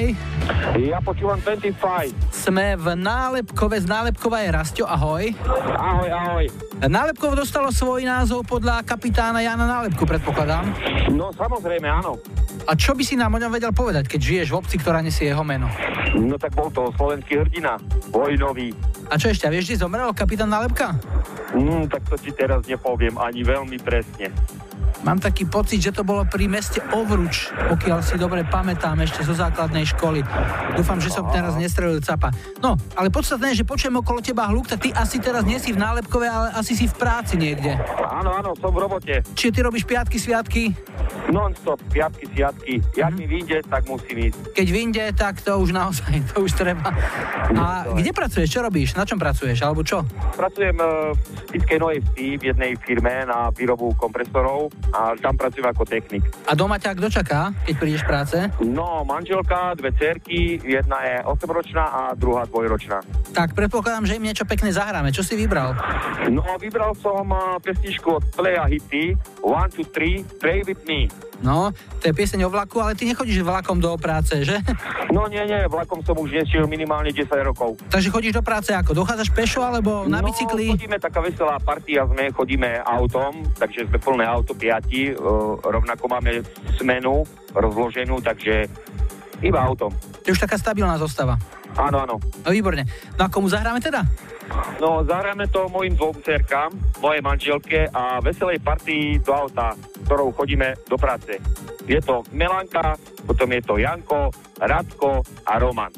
Ja 0.74 0.98
počúvam 0.98 1.38
25. 1.38 2.10
Sme 2.34 2.74
v 2.74 2.86
nálepkove, 2.98 3.78
z 3.78 3.86
nálepkova 3.86 4.42
je 4.42 4.48
Rastio, 4.50 4.84
ahoj. 4.90 5.30
Ahoj, 5.78 6.08
ahoj. 6.10 6.44
Nálepkov 6.82 7.38
dostalo 7.38 7.70
svoj 7.70 8.02
názov 8.02 8.42
podľa 8.42 8.82
kapitána 8.82 9.46
Jana 9.46 9.70
Nálepku, 9.70 10.02
predpokladám. 10.02 10.74
No 11.14 11.30
samozrejme, 11.30 11.86
áno. 11.86 12.18
A 12.64 12.72
čo 12.72 12.96
by 12.96 13.04
si 13.04 13.14
nám 13.14 13.36
o 13.36 13.40
ňom 13.40 13.52
vedel 13.52 13.76
povedať, 13.76 14.08
keď 14.08 14.20
žiješ 14.20 14.48
v 14.52 14.58
obci, 14.64 14.76
ktorá 14.80 15.04
nesie 15.04 15.28
jeho 15.28 15.44
meno? 15.44 15.68
No 16.16 16.40
tak 16.40 16.56
bol 16.56 16.72
to 16.72 16.88
slovenský 16.96 17.44
hrdina, 17.44 17.76
vojnový. 18.08 18.72
A 19.12 19.20
čo 19.20 19.28
ešte, 19.28 19.44
a 19.44 19.52
vieš, 19.52 19.68
kde 19.68 19.84
zomrel 19.84 20.08
kapitán 20.16 20.48
Nálepka? 20.48 20.96
Mm, 21.52 21.92
tak 21.92 22.08
to 22.08 22.16
ti 22.16 22.32
teraz 22.32 22.64
nepoviem 22.64 23.20
ani 23.20 23.44
veľmi 23.44 23.76
presne. 23.84 24.32
Mám 25.02 25.18
taký 25.18 25.44
pocit, 25.44 25.80
že 25.80 25.90
to 25.90 26.00
bolo 26.00 26.22
pri 26.22 26.46
meste 26.46 26.78
Ovruč, 26.88 27.50
pokiaľ 27.50 27.98
si 28.00 28.14
dobre 28.14 28.40
pamätám 28.42 28.96
ešte 29.00 29.20
zo 29.20 29.34
základnej 29.34 29.84
školy. 29.86 30.22
Dúfam, 30.72 30.96
že 30.96 31.10
som 31.10 31.26
teraz 31.26 31.56
nestrelil 31.56 31.98
capa. 31.98 32.30
No, 32.58 32.78
ale 32.94 33.08
podstatné 33.08 33.50
je, 33.50 33.60
že 33.60 33.66
počujem 33.66 33.96
okolo 33.96 34.20
teba 34.20 34.46
hluk, 34.46 34.64
tak 34.64 34.80
ty 34.80 34.90
asi 34.90 35.18
teraz 35.18 35.42
nie 35.42 35.58
si 35.58 35.70
v 35.70 35.78
nálepkove, 35.78 36.24
ale 36.24 36.54
asi 36.54 36.72
si 36.72 36.86
v 36.86 36.94
práci 36.94 37.34
niekde. 37.34 37.74
Áno, 38.00 38.30
áno, 38.30 38.54
som 38.54 38.70
v 38.70 38.78
robote. 38.78 39.14
Čiže 39.34 39.50
ty 39.50 39.60
robíš 39.60 39.84
piatky, 39.84 40.16
sviatky? 40.16 40.62
Non-stop, 41.26 41.80
piatky, 41.88 42.24
siatky. 42.30 42.74
Jak 42.94 43.10
Mhm. 43.10 43.16
mi 43.16 43.26
vyjde, 43.26 43.58
tak 43.64 43.84
musím 43.84 44.28
ísť. 44.28 44.38
Keď 44.52 44.66
vyjde, 44.68 45.04
tak 45.12 45.40
to 45.40 45.56
už 45.56 45.72
naozaj, 45.72 46.12
to 46.30 46.36
už 46.40 46.52
treba. 46.52 46.92
A 47.54 47.64
kde 47.90 48.10
pracuješ? 48.10 48.48
Čo 48.50 48.60
robíš? 48.62 48.92
Na 48.92 49.02
čom 49.02 49.16
pracuješ? 49.16 49.58
Alebo 49.60 49.80
čo? 49.80 50.04
Pracujem 50.34 50.76
e, 50.76 50.84
v 51.12 51.18
Spiskej 51.48 51.78
Novej 51.78 51.98
v 52.14 52.44
jednej 52.44 52.72
firme 52.78 53.24
na 53.24 53.48
výrobu 53.50 53.96
kompresorov 53.96 54.68
a 54.92 55.16
tam 55.16 55.34
pracujem 55.38 55.66
ako 55.70 55.82
technik. 55.86 56.22
A 56.48 56.52
doma 56.52 56.76
ťa 56.76 56.98
kto 56.98 57.08
čaká, 57.08 57.54
keď 57.64 57.74
prídeš 57.78 58.04
práce? 58.04 58.36
No, 58.60 59.06
manželka, 59.06 59.72
dve 59.78 59.94
cerky, 59.96 60.60
jedna 60.60 61.00
je 61.06 61.16
8-ročná 61.24 61.84
a 61.84 62.00
druhá 62.12 62.44
dvojročná. 62.44 63.00
Tak 63.32 63.56
predpokladám, 63.56 64.06
že 64.06 64.16
im 64.18 64.26
niečo 64.26 64.44
pekné 64.44 64.70
zahráme. 64.74 65.14
Čo 65.14 65.24
si 65.24 65.34
vybral? 65.34 65.74
No, 66.30 66.44
vybral 66.60 66.94
som 66.98 67.26
e, 67.30 67.58
pesničku 67.62 68.20
od 68.20 68.24
Playa 68.34 68.66
Hity, 68.68 69.16
One, 69.42 69.70
Two, 69.70 69.86
Three, 69.88 70.22
Pray 70.38 70.62
With 70.66 70.82
Me. 70.86 71.10
No, 71.42 71.74
to 71.98 72.04
je 72.10 72.14
pieseň 72.14 72.46
o 72.46 72.52
vlaku, 72.52 72.78
ale 72.78 72.94
ty 72.94 73.08
nechodíš 73.08 73.42
vlakom 73.42 73.82
do 73.82 73.90
práce, 73.98 74.46
že? 74.46 74.60
No 75.10 75.26
nie, 75.26 75.42
nie, 75.46 75.66
vlakom 75.66 76.04
som 76.06 76.14
už 76.14 76.30
nešiel 76.30 76.66
minimálne 76.70 77.10
10 77.10 77.26
rokov. 77.42 77.78
Takže 77.90 78.10
chodíš 78.10 78.38
do 78.38 78.42
práce 78.42 78.70
ako? 78.70 78.94
Dochádzaš 78.94 79.30
pešo 79.34 79.60
alebo 79.62 80.06
na 80.06 80.22
no, 80.22 80.30
bicykli? 80.30 80.70
chodíme 80.74 80.98
taká 81.02 81.18
veselá 81.24 81.58
partia, 81.58 82.06
sme, 82.06 82.30
chodíme 82.30 82.78
autom, 82.82 83.46
takže 83.58 83.86
sme 83.90 83.98
plné 83.98 84.24
auto 84.26 84.54
piati, 84.54 85.10
e, 85.10 85.14
rovnako 85.62 86.04
máme 86.06 86.42
smenu 86.78 87.26
rozloženú, 87.54 88.22
takže 88.22 88.66
iba 89.42 89.60
autom. 89.62 89.90
To 89.94 90.26
je 90.30 90.34
už 90.34 90.42
taká 90.42 90.56
stabilná 90.56 90.96
zostava. 90.96 91.36
Áno, 91.74 92.06
áno. 92.06 92.16
No 92.46 92.50
výborne. 92.54 92.86
No 93.18 93.26
a 93.26 93.28
komu 93.28 93.50
zahráme 93.50 93.82
teda? 93.82 94.06
No, 94.80 95.00
zahráme 95.06 95.48
to 95.48 95.68
mojim 95.72 95.96
dvom 95.96 96.20
cerkám, 96.20 96.70
mojej 97.00 97.22
manželke 97.24 97.80
a 97.88 98.20
veselej 98.20 98.60
partii 98.60 99.22
do 99.22 99.32
auta, 99.32 99.72
ktorou 100.04 100.34
chodíme 100.34 100.76
do 100.88 100.96
práce. 101.00 101.40
Je 101.88 102.00
to 102.00 102.24
Melanka, 102.32 102.96
potom 103.24 103.48
je 103.52 103.60
to 103.64 103.74
Janko, 103.80 104.28
Radko 104.60 105.24
a 105.48 105.56
Roman. 105.60 105.92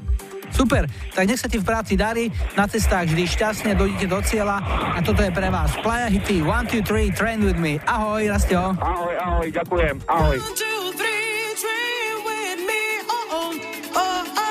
Super, 0.55 0.87
tak 1.13 1.27
nech 1.27 1.43
sa 1.43 1.51
ti 1.51 1.59
v 1.59 1.67
práci 1.67 1.99
darí, 1.99 2.31
na 2.55 2.65
cestách 2.71 3.13
vždy 3.13 3.29
šťastne, 3.29 3.77
dojdete 3.77 4.07
do 4.09 4.23
cieľa 4.23 4.63
a 4.95 4.99
toto 5.03 5.21
je 5.21 5.35
pre 5.35 5.51
vás 5.51 5.75
Playa 5.83 6.09
Hity 6.09 6.41
1, 6.41 6.71
2, 6.81 6.87
3, 6.87 7.19
Train 7.19 7.45
with 7.45 7.59
me. 7.59 7.83
Ahoj, 7.85 8.25
Rastio. 8.31 8.73
Ahoj, 8.79 9.15
ahoj, 9.21 9.47
ďakujem, 9.51 10.01
ahoj. 10.07 10.39
We 10.39 10.43
are 10.43 10.95
dancing 10.95 12.23
all 12.25 12.63
night 12.63 13.03
long, 13.11 13.59
baby. 13.59 14.46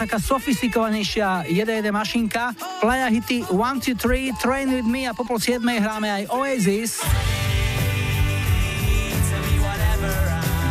Taká 0.00 0.16
sofistikovanejšia 0.16 1.44
1-1 1.44 1.92
mašinka. 1.92 2.56
Playa 2.80 3.12
hity 3.12 3.44
1, 3.44 3.52
2, 3.52 4.00
3, 4.00 4.32
Train 4.40 4.72
with 4.72 4.88
me 4.88 5.04
a 5.04 5.12
po 5.12 5.28
pol 5.28 5.36
7 5.36 5.60
hráme 5.60 6.08
aj 6.08 6.22
Oasis. 6.32 7.04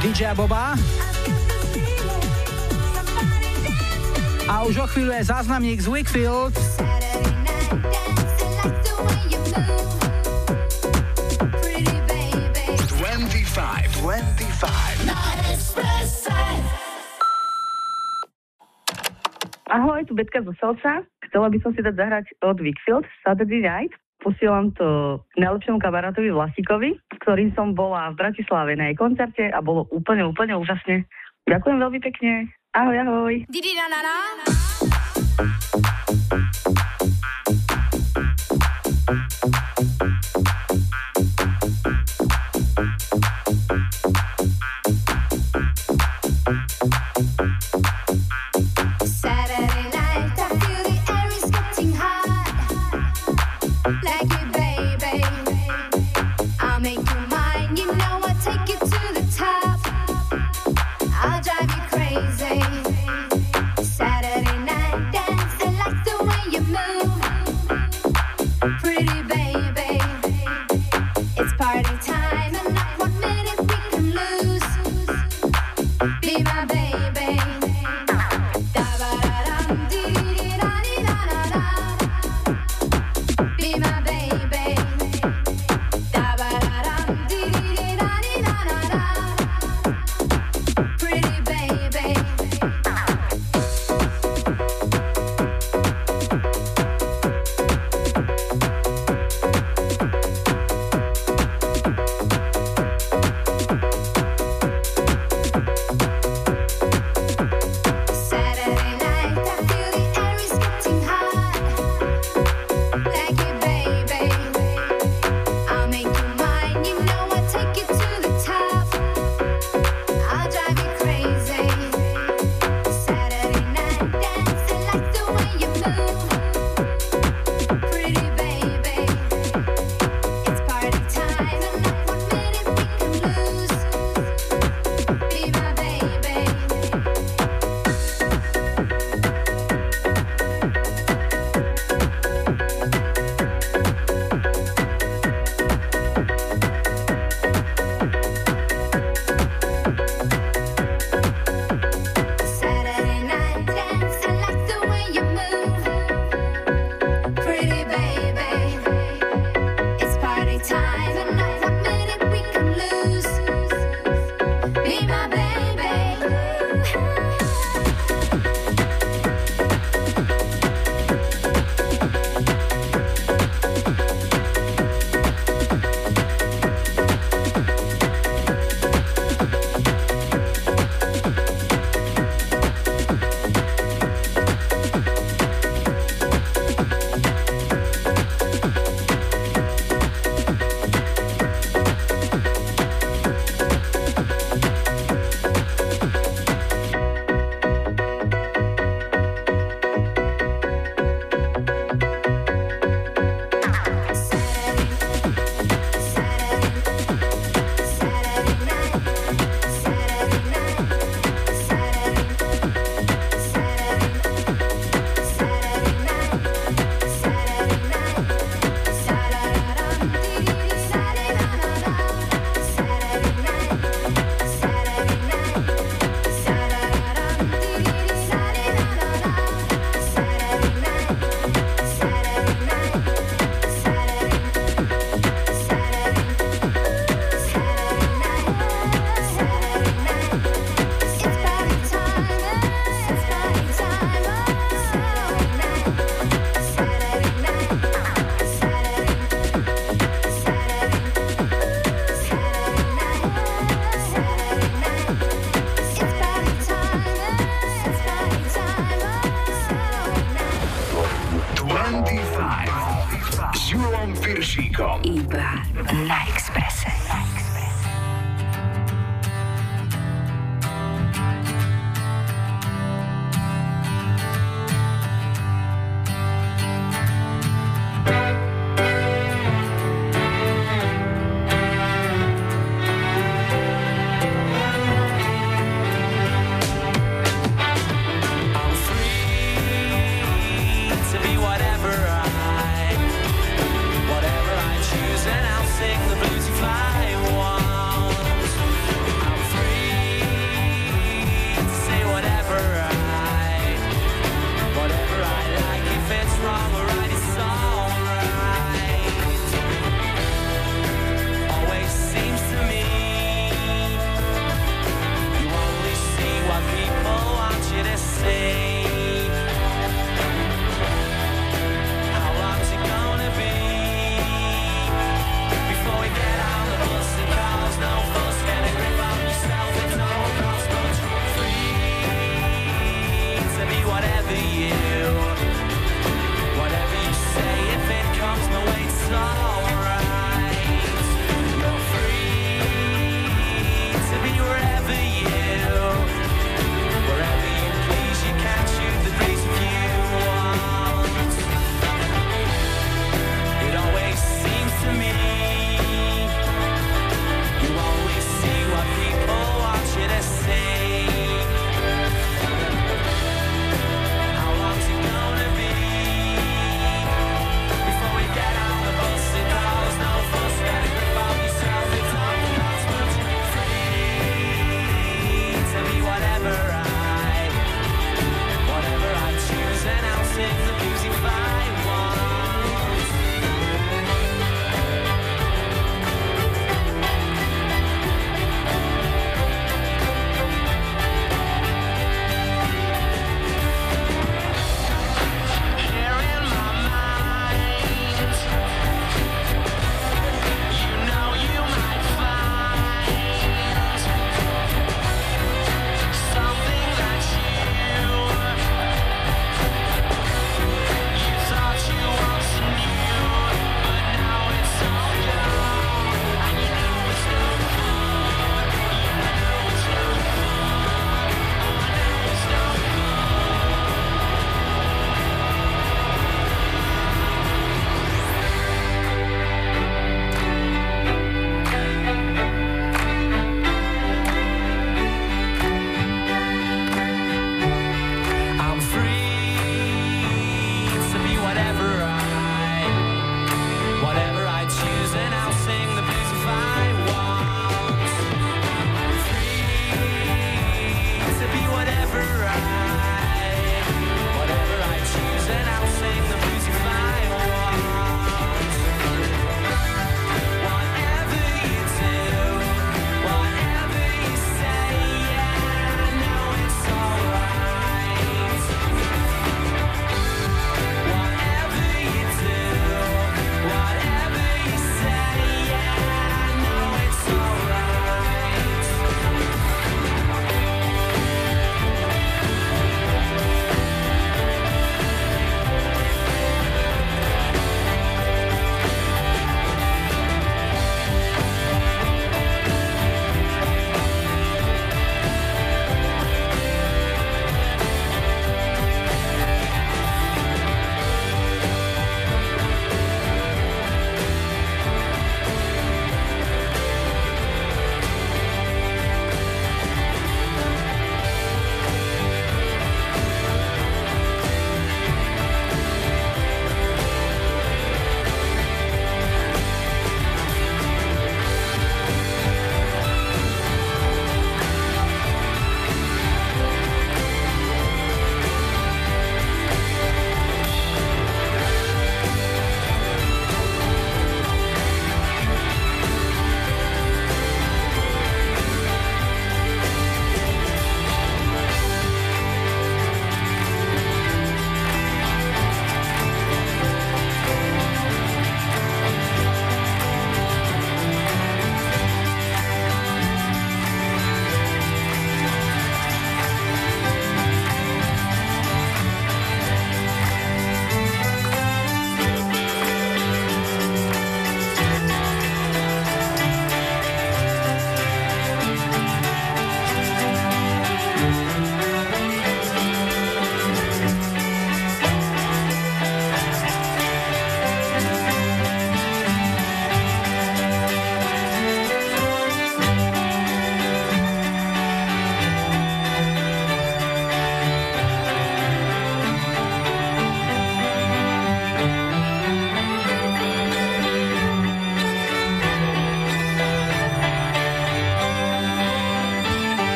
DJ 0.00 0.32
Boba. 0.32 0.72
A 4.48 4.64
už 4.64 4.80
o 4.80 4.86
chvíľu 4.88 5.12
je 5.20 5.28
záznamník 5.28 5.76
z 5.76 5.92
Wickfield. 5.92 6.67
Betka 20.18 20.42
zo. 20.42 21.06
Chcela 21.30 21.46
by 21.46 21.58
som 21.62 21.70
si 21.78 21.80
dať 21.86 21.94
zahrať 21.94 22.26
od 22.42 22.58
Wickfield 22.58 23.06
Saturday 23.22 23.62
Night. 23.62 23.94
Posielam 24.18 24.74
to 24.74 25.22
najlepšiemu 25.38 25.78
kamarátovi 25.78 26.34
Vlasíkovi, 26.34 26.98
s 26.98 27.16
ktorým 27.22 27.54
som 27.54 27.70
bola 27.70 28.10
v 28.10 28.18
Bratislave 28.18 28.74
na 28.74 28.90
jej 28.90 28.98
koncerte 28.98 29.46
a 29.46 29.62
bolo 29.62 29.86
úplne, 29.94 30.26
úplne 30.26 30.58
úžasne. 30.58 31.06
Ďakujem 31.46 31.78
veľmi 31.78 32.00
pekne. 32.02 32.50
Ahoj, 32.74 32.98
ahoj. 32.98 33.34
Saturday 33.46 34.58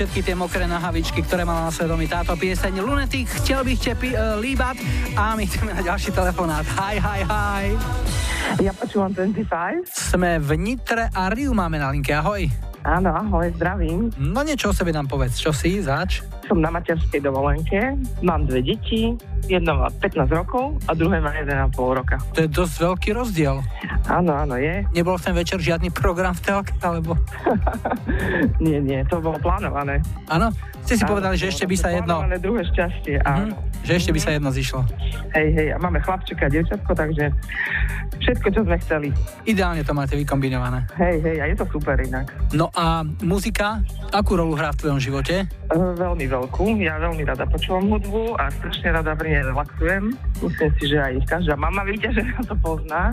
všetky 0.00 0.32
tie 0.32 0.32
mokré 0.32 0.64
nahavičky, 0.64 1.20
ktoré 1.20 1.44
mala 1.44 1.68
na 1.68 1.72
svedomí 1.76 2.08
táto 2.08 2.32
pieseň 2.32 2.80
Lunatic, 2.80 3.28
chcel 3.44 3.60
bych 3.60 3.78
te 3.84 3.92
pi- 3.92 4.16
uh, 4.16 4.40
líbať 4.40 4.80
a 5.12 5.36
my 5.36 5.44
ideme 5.44 5.76
na 5.76 5.84
ďalší 5.84 6.08
telefonát. 6.16 6.64
Hi, 6.80 6.96
hi, 6.96 7.20
hi. 7.20 7.64
Ja 8.64 8.72
počúvam 8.72 9.12
25. 9.12 9.84
Sme 9.92 10.40
v 10.40 10.56
Nitre 10.56 11.12
a 11.12 11.28
Riu 11.28 11.52
máme 11.52 11.76
na 11.76 11.92
linke, 11.92 12.16
ahoj. 12.16 12.48
Áno, 12.80 13.12
ahoj, 13.12 13.52
zdravím. 13.60 14.08
No 14.16 14.40
niečo 14.40 14.72
o 14.72 14.74
sebe 14.74 14.88
nám 14.88 15.04
povedz, 15.04 15.36
čo 15.36 15.52
si, 15.52 15.84
zač? 15.84 16.24
Som 16.50 16.58
na 16.58 16.74
materskej 16.74 17.22
dovolenke, 17.22 17.94
mám 18.26 18.42
dve 18.42 18.74
deti, 18.74 19.14
jedno 19.46 19.78
má 19.78 19.86
15 20.02 20.26
rokov 20.34 20.74
a 20.90 20.98
druhé 20.98 21.22
má 21.22 21.30
1,5 21.30 21.78
roka. 21.78 22.18
To 22.34 22.42
je 22.42 22.50
dosť 22.50 22.74
veľký 22.90 23.10
rozdiel. 23.14 23.62
Áno, 24.10 24.34
áno, 24.34 24.58
je. 24.58 24.82
Nebol 24.90 25.14
v 25.14 25.30
ten 25.30 25.34
večer 25.38 25.62
žiadny 25.62 25.94
program 25.94 26.34
v 26.34 26.42
telke, 26.42 26.74
alebo... 26.82 27.14
Nie, 28.64 28.82
nie, 28.82 29.00
to 29.06 29.22
bolo 29.22 29.38
plánované. 29.38 30.02
Áno? 30.26 30.50
Ste 30.82 30.98
si 30.98 31.04
Áno, 31.06 31.14
povedali, 31.14 31.38
že 31.38 31.54
ešte 31.54 31.64
by 31.70 31.76
sa 31.78 31.88
jedno... 31.94 32.18
Druhé 32.42 32.66
šťastie, 32.66 33.22
áno. 33.22 33.54
Že 33.86 33.92
ešte 33.96 34.10
by 34.10 34.20
sa 34.20 34.30
jedno 34.34 34.50
zišlo. 34.50 34.80
Hej, 35.38 35.48
hej, 35.54 35.68
a 35.72 35.76
máme 35.78 36.02
chlapčeka 36.02 36.50
dievčatko, 36.50 36.92
takže 36.92 37.30
všetko, 38.20 38.46
čo 38.52 38.60
sme 38.66 38.76
chceli. 38.82 39.08
Ideálne 39.48 39.86
to 39.86 39.96
máte 39.96 40.18
vykombinované. 40.18 40.84
Hej, 40.98 41.16
hej, 41.24 41.36
a 41.40 41.44
je 41.48 41.56
to 41.56 41.64
super 41.72 41.96
inak. 41.96 42.28
No 42.52 42.68
a 42.76 43.06
muzika, 43.24 43.80
akú 44.12 44.36
rolu 44.36 44.56
hrá 44.58 44.72
v 44.76 44.78
tvojom 44.84 45.00
živote? 45.00 45.48
E, 45.48 45.76
Veľmi 45.96 46.26
veľkú. 46.40 46.80
Ja 46.80 46.96
veľmi 46.96 47.22
rada 47.28 47.44
počúvam 47.44 47.92
hudbu 47.92 48.40
a 48.40 48.48
strašne 48.48 48.96
rada 48.96 49.12
pri 49.12 49.28
nej 49.36 49.42
relaxujem. 49.44 50.16
Myslím 50.40 50.70
si, 50.80 50.84
že 50.88 50.98
aj 50.98 51.14
každá 51.28 51.54
mama 51.54 51.84
vyťažená 51.84 52.40
to 52.48 52.56
pozná. 52.58 53.12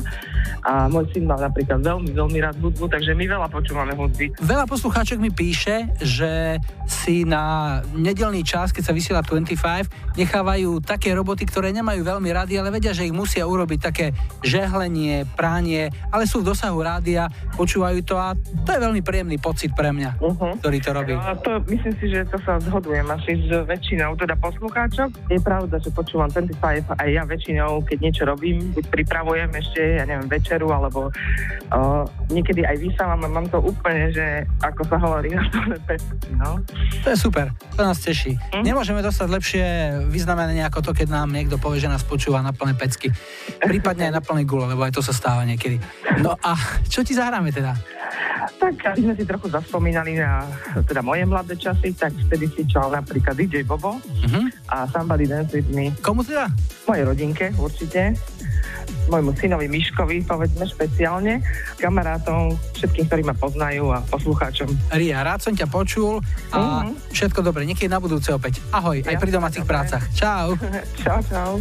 A 0.63 0.87
môj 0.87 1.11
syn 1.11 1.27
má 1.27 1.35
napríklad 1.35 1.83
veľmi, 1.83 2.11
veľmi 2.15 2.39
rád 2.43 2.57
hudbu, 2.59 2.87
takže 2.87 3.11
my 3.11 3.25
veľa 3.27 3.47
počúvame 3.51 3.93
hudby. 3.95 4.31
Veľa 4.39 4.65
poslucháčok 4.67 5.19
mi 5.19 5.31
píše, 5.31 5.91
že 5.99 6.59
si 6.87 7.27
na 7.27 7.79
nedelný 7.91 8.43
čas, 8.47 8.71
keď 8.71 8.83
sa 8.87 8.93
vysiela 8.95 9.21
25, 9.23 10.15
nechávajú 10.15 10.79
také 10.79 11.11
roboty, 11.11 11.43
ktoré 11.43 11.75
nemajú 11.75 12.03
veľmi 12.03 12.29
rady, 12.31 12.53
ale 12.59 12.71
vedia, 12.71 12.95
že 12.95 13.07
ich 13.07 13.15
musia 13.15 13.43
urobiť 13.43 13.79
také 13.79 14.15
žehlenie, 14.43 15.27
pránie, 15.35 15.91
ale 16.11 16.23
sú 16.23 16.39
v 16.43 16.55
dosahu 16.55 16.79
rádia, 16.79 17.27
počúvajú 17.59 17.99
to 18.07 18.15
a 18.15 18.31
to 18.63 18.69
je 18.71 18.79
veľmi 18.79 19.01
príjemný 19.03 19.37
pocit 19.39 19.75
pre 19.75 19.91
mňa, 19.91 20.19
Uh-huh. 20.19 20.53
ktorý 20.59 20.77
to 20.83 20.89
robí. 20.91 21.13
A 21.15 21.35
to 21.39 21.59
myslím 21.67 21.93
si, 21.99 22.05
že 22.11 22.27
to 22.27 22.37
sa 22.43 22.59
zhodujem. 22.59 23.07
Súhlasiť 23.17 23.49
s 23.49 23.65
väčšinou 23.65 24.13
teda 24.13 24.37
poslucháčok. 24.37 25.09
Je 25.33 25.41
pravda, 25.41 25.81
že 25.81 25.89
počúvam 25.89 26.29
25 26.29 26.85
aj 26.85 27.09
ja 27.09 27.25
väčšinou, 27.25 27.81
keď 27.81 27.97
niečo 27.97 28.23
robím, 28.29 28.69
buď 28.77 28.85
pripravujem 28.93 29.49
ešte, 29.57 29.81
ja 29.97 30.05
neviem, 30.05 30.29
večeru, 30.29 30.69
alebo 30.69 31.09
uh, 31.09 32.05
niekedy 32.29 32.61
aj 32.61 32.77
vysávam 32.77 33.25
a 33.25 33.29
mám 33.33 33.49
to 33.49 33.57
úplne, 33.57 34.13
že 34.13 34.45
ako 34.61 34.81
sa 34.85 35.01
hovorí 35.01 35.33
na 35.33 35.49
to 35.49 35.57
no. 36.37 36.61
To 37.01 37.07
je 37.09 37.17
super, 37.17 37.49
to 37.73 37.81
nás 37.81 37.97
teší. 37.97 38.37
Hm? 38.53 38.61
Nemôžeme 38.61 39.01
dostať 39.01 39.27
lepšie 39.33 39.65
vyznamenanie 40.13 40.61
ako 40.61 40.85
to, 40.85 40.91
keď 40.93 41.17
nám 41.17 41.33
niekto 41.33 41.57
povie, 41.57 41.81
že 41.81 41.89
nás 41.89 42.05
počúva 42.05 42.45
na 42.45 42.53
plné 42.53 42.77
pecky. 42.77 43.09
Prípadne 43.57 44.13
aj 44.13 44.13
na 44.13 44.21
plné 44.21 44.45
gule, 44.45 44.69
lebo 44.69 44.85
aj 44.85 44.93
to 44.93 45.01
sa 45.01 45.11
stáva 45.11 45.41
niekedy. 45.41 45.81
No 46.21 46.37
a 46.37 46.53
čo 46.85 47.01
ti 47.01 47.17
zahráme 47.17 47.49
teda? 47.49 47.73
Tak, 48.57 48.95
aby 48.95 49.01
sme 49.03 49.13
si 49.13 49.23
trochu 49.27 49.47
zaspomínali 49.51 50.17
na 50.17 50.47
teda 50.87 51.05
moje 51.05 51.27
mladé 51.27 51.53
časy, 51.59 51.93
tak 51.93 52.15
vtedy 52.27 52.49
si 52.49 52.63
čal 52.65 52.89
napríklad 53.07 53.33
DJ 53.33 53.63
Bobo 53.63 53.95
Uh-huh. 53.95 54.43
a 54.67 54.83
Somebody 54.87 55.23
Dance 55.23 55.55
With 55.55 55.71
Me. 55.71 55.95
Komu 55.97 56.19
teda? 56.21 56.51
Mojej 56.83 57.03
rodinke 57.05 57.55
určite. 57.55 58.11
Môjmu 59.07 59.31
synovi 59.33 59.65
Miškovi, 59.65 60.19
povedzme 60.21 60.67
špeciálne, 60.67 61.39
kamarátom, 61.77 62.51
všetkým, 62.73 63.07
ktorí 63.07 63.21
ma 63.23 63.31
poznajú 63.31 63.87
a 63.89 64.03
poslucháčom. 64.03 64.67
Ria, 64.91 65.23
rád 65.23 65.39
som 65.39 65.55
ťa 65.55 65.63
počul 65.65 66.19
a 66.51 66.83
Mhm. 66.83 67.15
všetko 67.15 67.39
dobre, 67.41 67.63
niekedy 67.63 67.87
na 67.87 67.97
budúce 67.97 68.27
opäť. 68.29 68.59
Ahoj, 68.69 68.99
aj 68.99 69.15
pri 69.15 69.31
domácich 69.31 69.63
prácach. 69.63 70.03
Čau. 70.19 70.59
čau, 70.99 71.19
čau. 71.23 71.51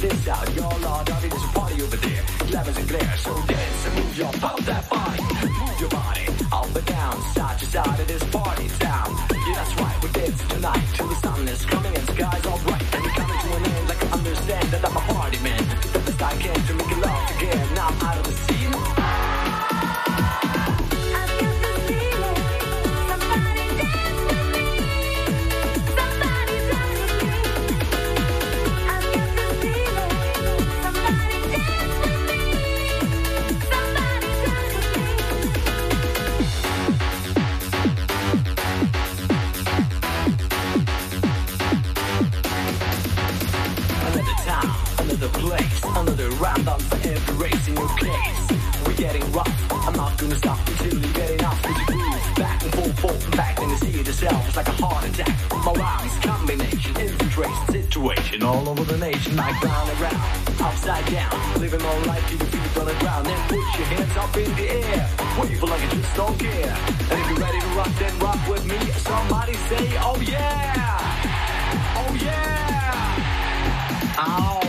You 0.00 0.08
gotta 0.08 0.16
check 0.16 0.24
this 0.24 0.28
out. 0.28 0.56
Y'all 0.56 0.72
are 0.72 1.04
naughty. 1.04 1.28
There's 1.28 1.44
a 1.44 1.48
party 1.48 1.82
over 1.82 1.96
there. 1.96 2.22
Glamours 2.48 2.76
and 2.78 2.88
glare. 2.88 3.16
So 3.18 3.34
dance 3.46 3.86
and 3.86 3.94
move 3.96 4.18
your 4.18 4.32
that 4.32 4.88
body. 4.88 5.22
Move 5.22 5.80
your 5.80 5.90
body 5.90 6.26
up 6.52 6.76
and 6.76 6.86
down. 6.86 7.22
Side 7.34 7.58
to 7.58 7.66
side 7.66 8.00
of 8.00 8.08
this 8.08 8.24
party 8.30 8.68
town. 8.78 9.16
Yeah, 9.30 9.54
that's 9.56 9.74
right. 9.76 10.02
We're 10.02 10.12
dancing 10.12 10.48
tonight 10.48 10.84
till 10.94 11.08
the 11.08 11.14
sun 11.16 11.48
is 11.48 11.64
coming 11.66 11.94
and 11.94 12.06
sky's 12.08 12.46
all 12.46 12.58
bright. 12.60 12.94
And 12.94 13.02
we're 13.04 13.10
coming 13.10 13.38
to 13.40 13.56
an 13.56 13.64
end 13.64 13.88
like 13.88 14.04
I 14.04 14.10
understand 14.16 14.68
that 14.72 14.84
I'm 14.84 14.96
a 14.96 15.00
party 15.12 15.38
man. 15.40 15.64
The 15.92 15.98
best 15.98 16.22
I 16.22 16.32
can 16.36 16.54
to 16.54 16.74
make 16.74 16.90
it 16.90 16.98
love 16.98 17.30
again. 17.36 17.74
Now 17.74 17.88
I'm 17.88 18.02
out 18.02 18.16
of 18.16 18.24
the 18.24 18.32
scene. 18.32 18.59
Round 46.50 46.68
on 46.68 46.80
for 46.80 46.96
every 47.08 47.36
race 47.36 47.68
in 47.68 47.76
your 47.76 47.88
case. 47.96 48.50
We're 48.86 48.94
getting 48.94 49.32
rough. 49.32 49.72
I'm 49.86 49.94
not 49.94 50.18
gonna 50.18 50.36
stop 50.36 50.58
until 50.68 50.98
you 50.98 51.12
get 51.12 51.30
enough 51.30 51.62
the 51.62 51.68
groove. 51.86 52.34
Back 52.36 52.62
and 52.62 52.72
forth, 52.74 52.98
forth 53.00 53.24
and 53.24 53.36
back, 53.36 53.60
and 53.60 53.70
you 53.70 53.76
see 53.78 54.00
it 54.00 54.06
yourself. 54.06 54.56
Like 54.56 54.68
a 54.68 54.72
heart 54.82 55.04
attack. 55.08 55.34
My 55.64 55.72
rhymes 55.72 56.18
combination, 56.18 56.96
infiltration, 56.96 57.66
situation 57.68 58.42
all 58.42 58.68
over 58.68 58.84
the 58.84 58.98
nation, 58.98 59.36
like 59.36 59.62
round 59.62 59.90
and 59.90 60.00
round, 60.00 60.60
upside 60.60 61.06
down. 61.06 61.60
Living 61.60 61.82
all 61.82 62.00
life, 62.10 62.24
keep 62.28 62.40
your 62.40 62.48
feet 62.48 62.78
on 62.80 62.86
the 62.86 62.94
ground, 63.02 63.26
then 63.26 63.40
put 63.48 63.58
your 63.78 63.88
hands 63.92 64.16
up 64.16 64.36
in 64.36 64.50
the 64.56 64.66
air. 64.70 65.08
Wave 65.38 65.62
like 65.62 65.82
you 65.82 65.88
just 66.00 66.16
don't 66.16 66.38
care. 66.38 66.74
And 67.10 67.18
if 67.20 67.28
you're 67.28 67.38
ready 67.46 67.60
to 67.60 67.70
rock, 67.78 67.92
then 67.98 68.18
rock 68.18 68.40
with 68.48 68.64
me. 68.66 68.78
Somebody 69.10 69.54
say, 69.54 69.84
oh 70.08 70.20
yeah, 70.20 72.02
oh 72.02 72.14
yeah. 72.14 72.58
Ow. 74.18 74.59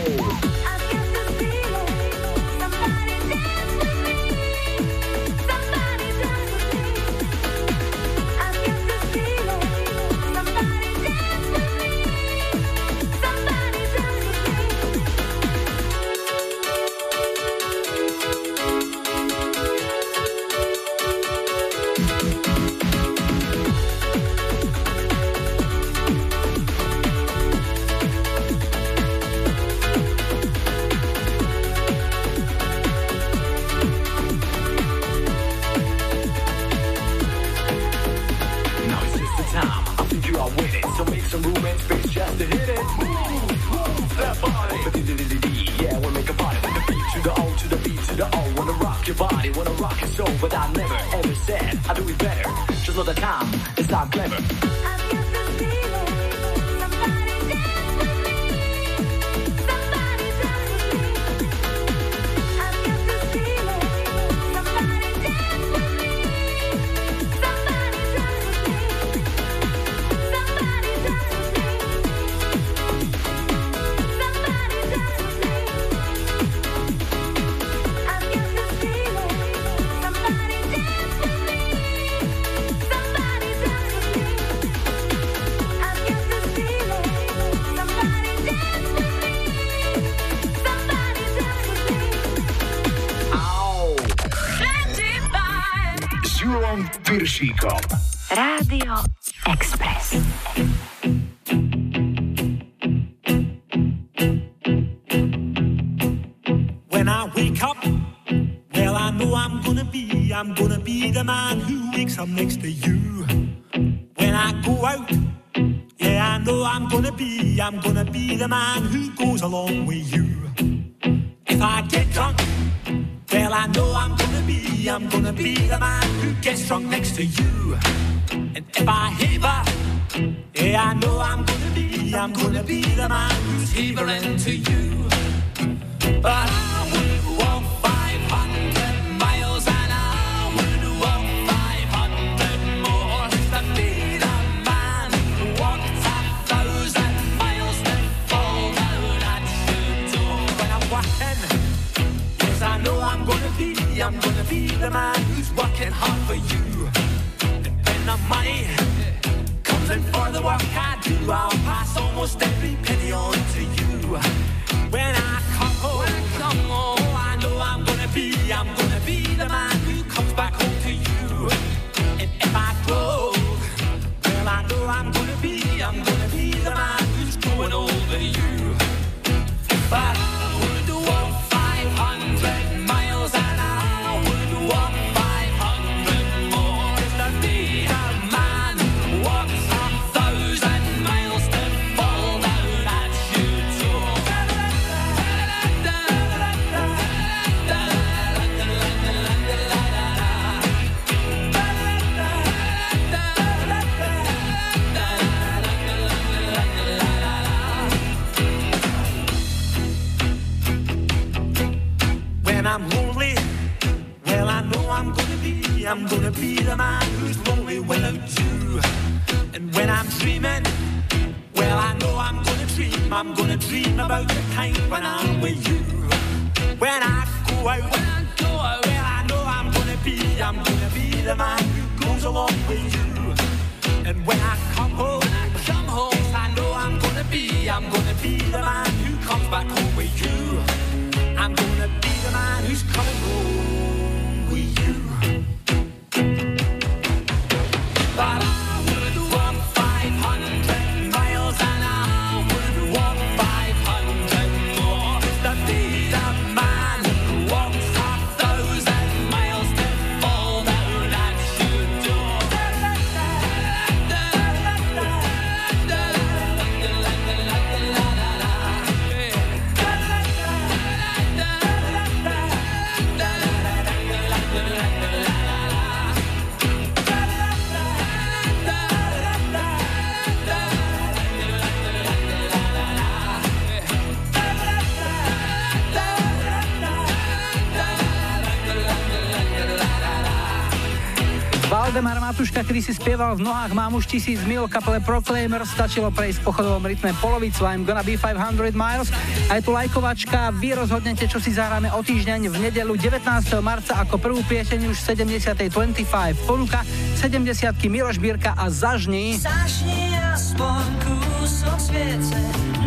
Si 292.82 292.92
spieval 292.92 293.38
v 293.38 293.46
nohách 293.46 293.70
Mám 293.72 293.94
už 293.94 294.10
tisíc 294.10 294.42
mil 294.42 294.66
kapele 294.66 294.98
Proclaimer, 294.98 295.62
stačilo 295.62 296.10
prejsť 296.10 296.42
po 296.42 296.50
chodovom 296.50 296.82
rytme 296.82 297.14
polovicu 297.22 297.62
I'm 297.62 297.86
gonna 297.86 298.02
be 298.02 298.18
500 298.18 298.74
miles. 298.74 299.14
A 299.46 299.56
je 299.56 299.62
tu 299.62 299.70
lajkovačka, 299.70 300.50
vy 300.58 300.74
rozhodnete, 300.74 301.30
čo 301.30 301.38
si 301.38 301.54
zahráme 301.54 301.94
o 301.94 302.02
týždeň 302.02 302.50
v 302.50 302.56
nedelu 302.68 302.92
19. 302.98 303.22
marca 303.62 304.02
ako 304.02 304.18
prvú 304.18 304.42
pieseň 304.50 304.90
už 304.90 304.98
70. 304.98 305.70
25. 305.70 306.44
Ponuka 306.44 306.82
70. 307.22 307.70
Miloš 307.86 308.18
Bírka 308.18 308.58
a 308.58 308.66
Zažni. 308.66 309.38
Zašni 309.38 310.18
aspoň 310.34 310.82
kúsok 311.06 311.78
sviece, 311.78 312.40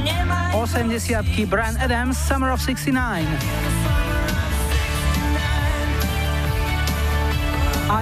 nemaj 0.04 0.52
80. 0.60 1.48
Brian 1.48 1.80
Adams, 1.80 2.20
Summer 2.20 2.52
of 2.52 2.60
69. 2.60 3.65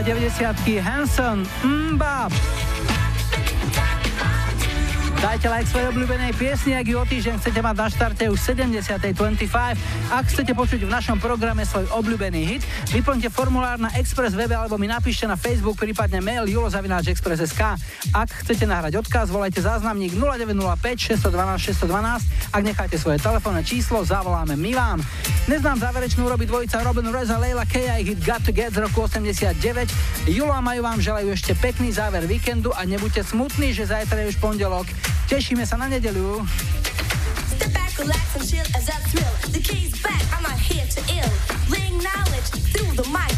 90. 0.04 0.84
Hanson, 0.84 1.48
Mbab. 1.64 2.32
Dajte 5.24 5.48
like 5.48 5.64
svojej 5.72 5.88
obľúbenej 5.96 6.36
piesni, 6.36 6.76
ak 6.76 6.84
ju 6.84 7.00
o 7.00 7.08
týždeň 7.08 7.40
chcete 7.40 7.64
mať 7.64 7.76
na 7.80 7.88
štarte 7.88 8.24
už 8.28 8.36
70.25. 8.44 9.16
Ak 10.12 10.28
chcete 10.28 10.52
počuť 10.52 10.84
v 10.84 10.92
našom 10.92 11.24
programe 11.24 11.64
svoj 11.64 11.88
obľúbený 11.96 12.42
hit, 12.44 12.64
vyplňte 12.92 13.32
formulár 13.32 13.80
na 13.80 13.88
Express 13.96 14.36
webe 14.36 14.52
alebo 14.52 14.76
mi 14.76 14.92
napíšte 14.92 15.24
na 15.24 15.40
Facebook, 15.40 15.80
prípadne 15.80 16.20
mail 16.20 16.44
julozavináčexpress.sk. 16.52 17.62
Ak 18.12 18.30
chcete 18.44 18.68
nahrať 18.68 19.00
odkaz, 19.00 19.32
volajte 19.32 19.64
záznamník 19.64 20.12
0905 20.20 21.16
612 21.16 21.80
612. 21.80 22.52
Ak 22.52 22.62
necháte 22.68 23.00
svoje 23.00 23.24
telefónne 23.24 23.64
číslo, 23.64 24.04
zavoláme 24.04 24.60
my 24.60 24.72
vám. 24.76 25.00
Dnes 25.44 25.60
nám 25.60 25.76
záverečnú 25.76 26.24
robí 26.24 26.48
dvojica 26.48 26.80
Robin 26.88 27.04
Reza, 27.12 27.36
Leila 27.36 27.68
K 27.68 27.92
a 27.92 28.00
hit 28.00 28.16
Got 28.24 28.48
to 28.48 28.56
Get 28.56 28.72
z 28.72 28.80
roku 28.80 29.04
89. 29.04 29.60
Julo 30.24 30.56
a 30.56 30.64
Maju 30.64 30.80
vám 30.80 31.04
želajú 31.04 31.36
ešte 31.36 31.52
pekný 31.60 31.92
záver 31.92 32.24
víkendu 32.24 32.72
a 32.72 32.88
nebuďte 32.88 33.28
smutní, 33.28 33.76
že 33.76 33.92
zajtra 33.92 34.24
je 34.24 34.32
už 34.32 34.38
pondelok. 34.40 34.88
Tešíme 35.28 35.68
sa 35.68 35.76
na 35.76 35.92
thrill. 39.12 39.36
The 39.52 39.60
key's 39.60 39.94
back, 40.02 40.24
I'm 40.34 40.44
not 40.48 40.58
here 40.58 40.88
to 40.88 41.02
ill. 41.12 41.34
Bring 41.70 41.92
knowledge 42.00 42.50
through 42.72 42.96
the 42.96 43.08
mic, 43.12 43.36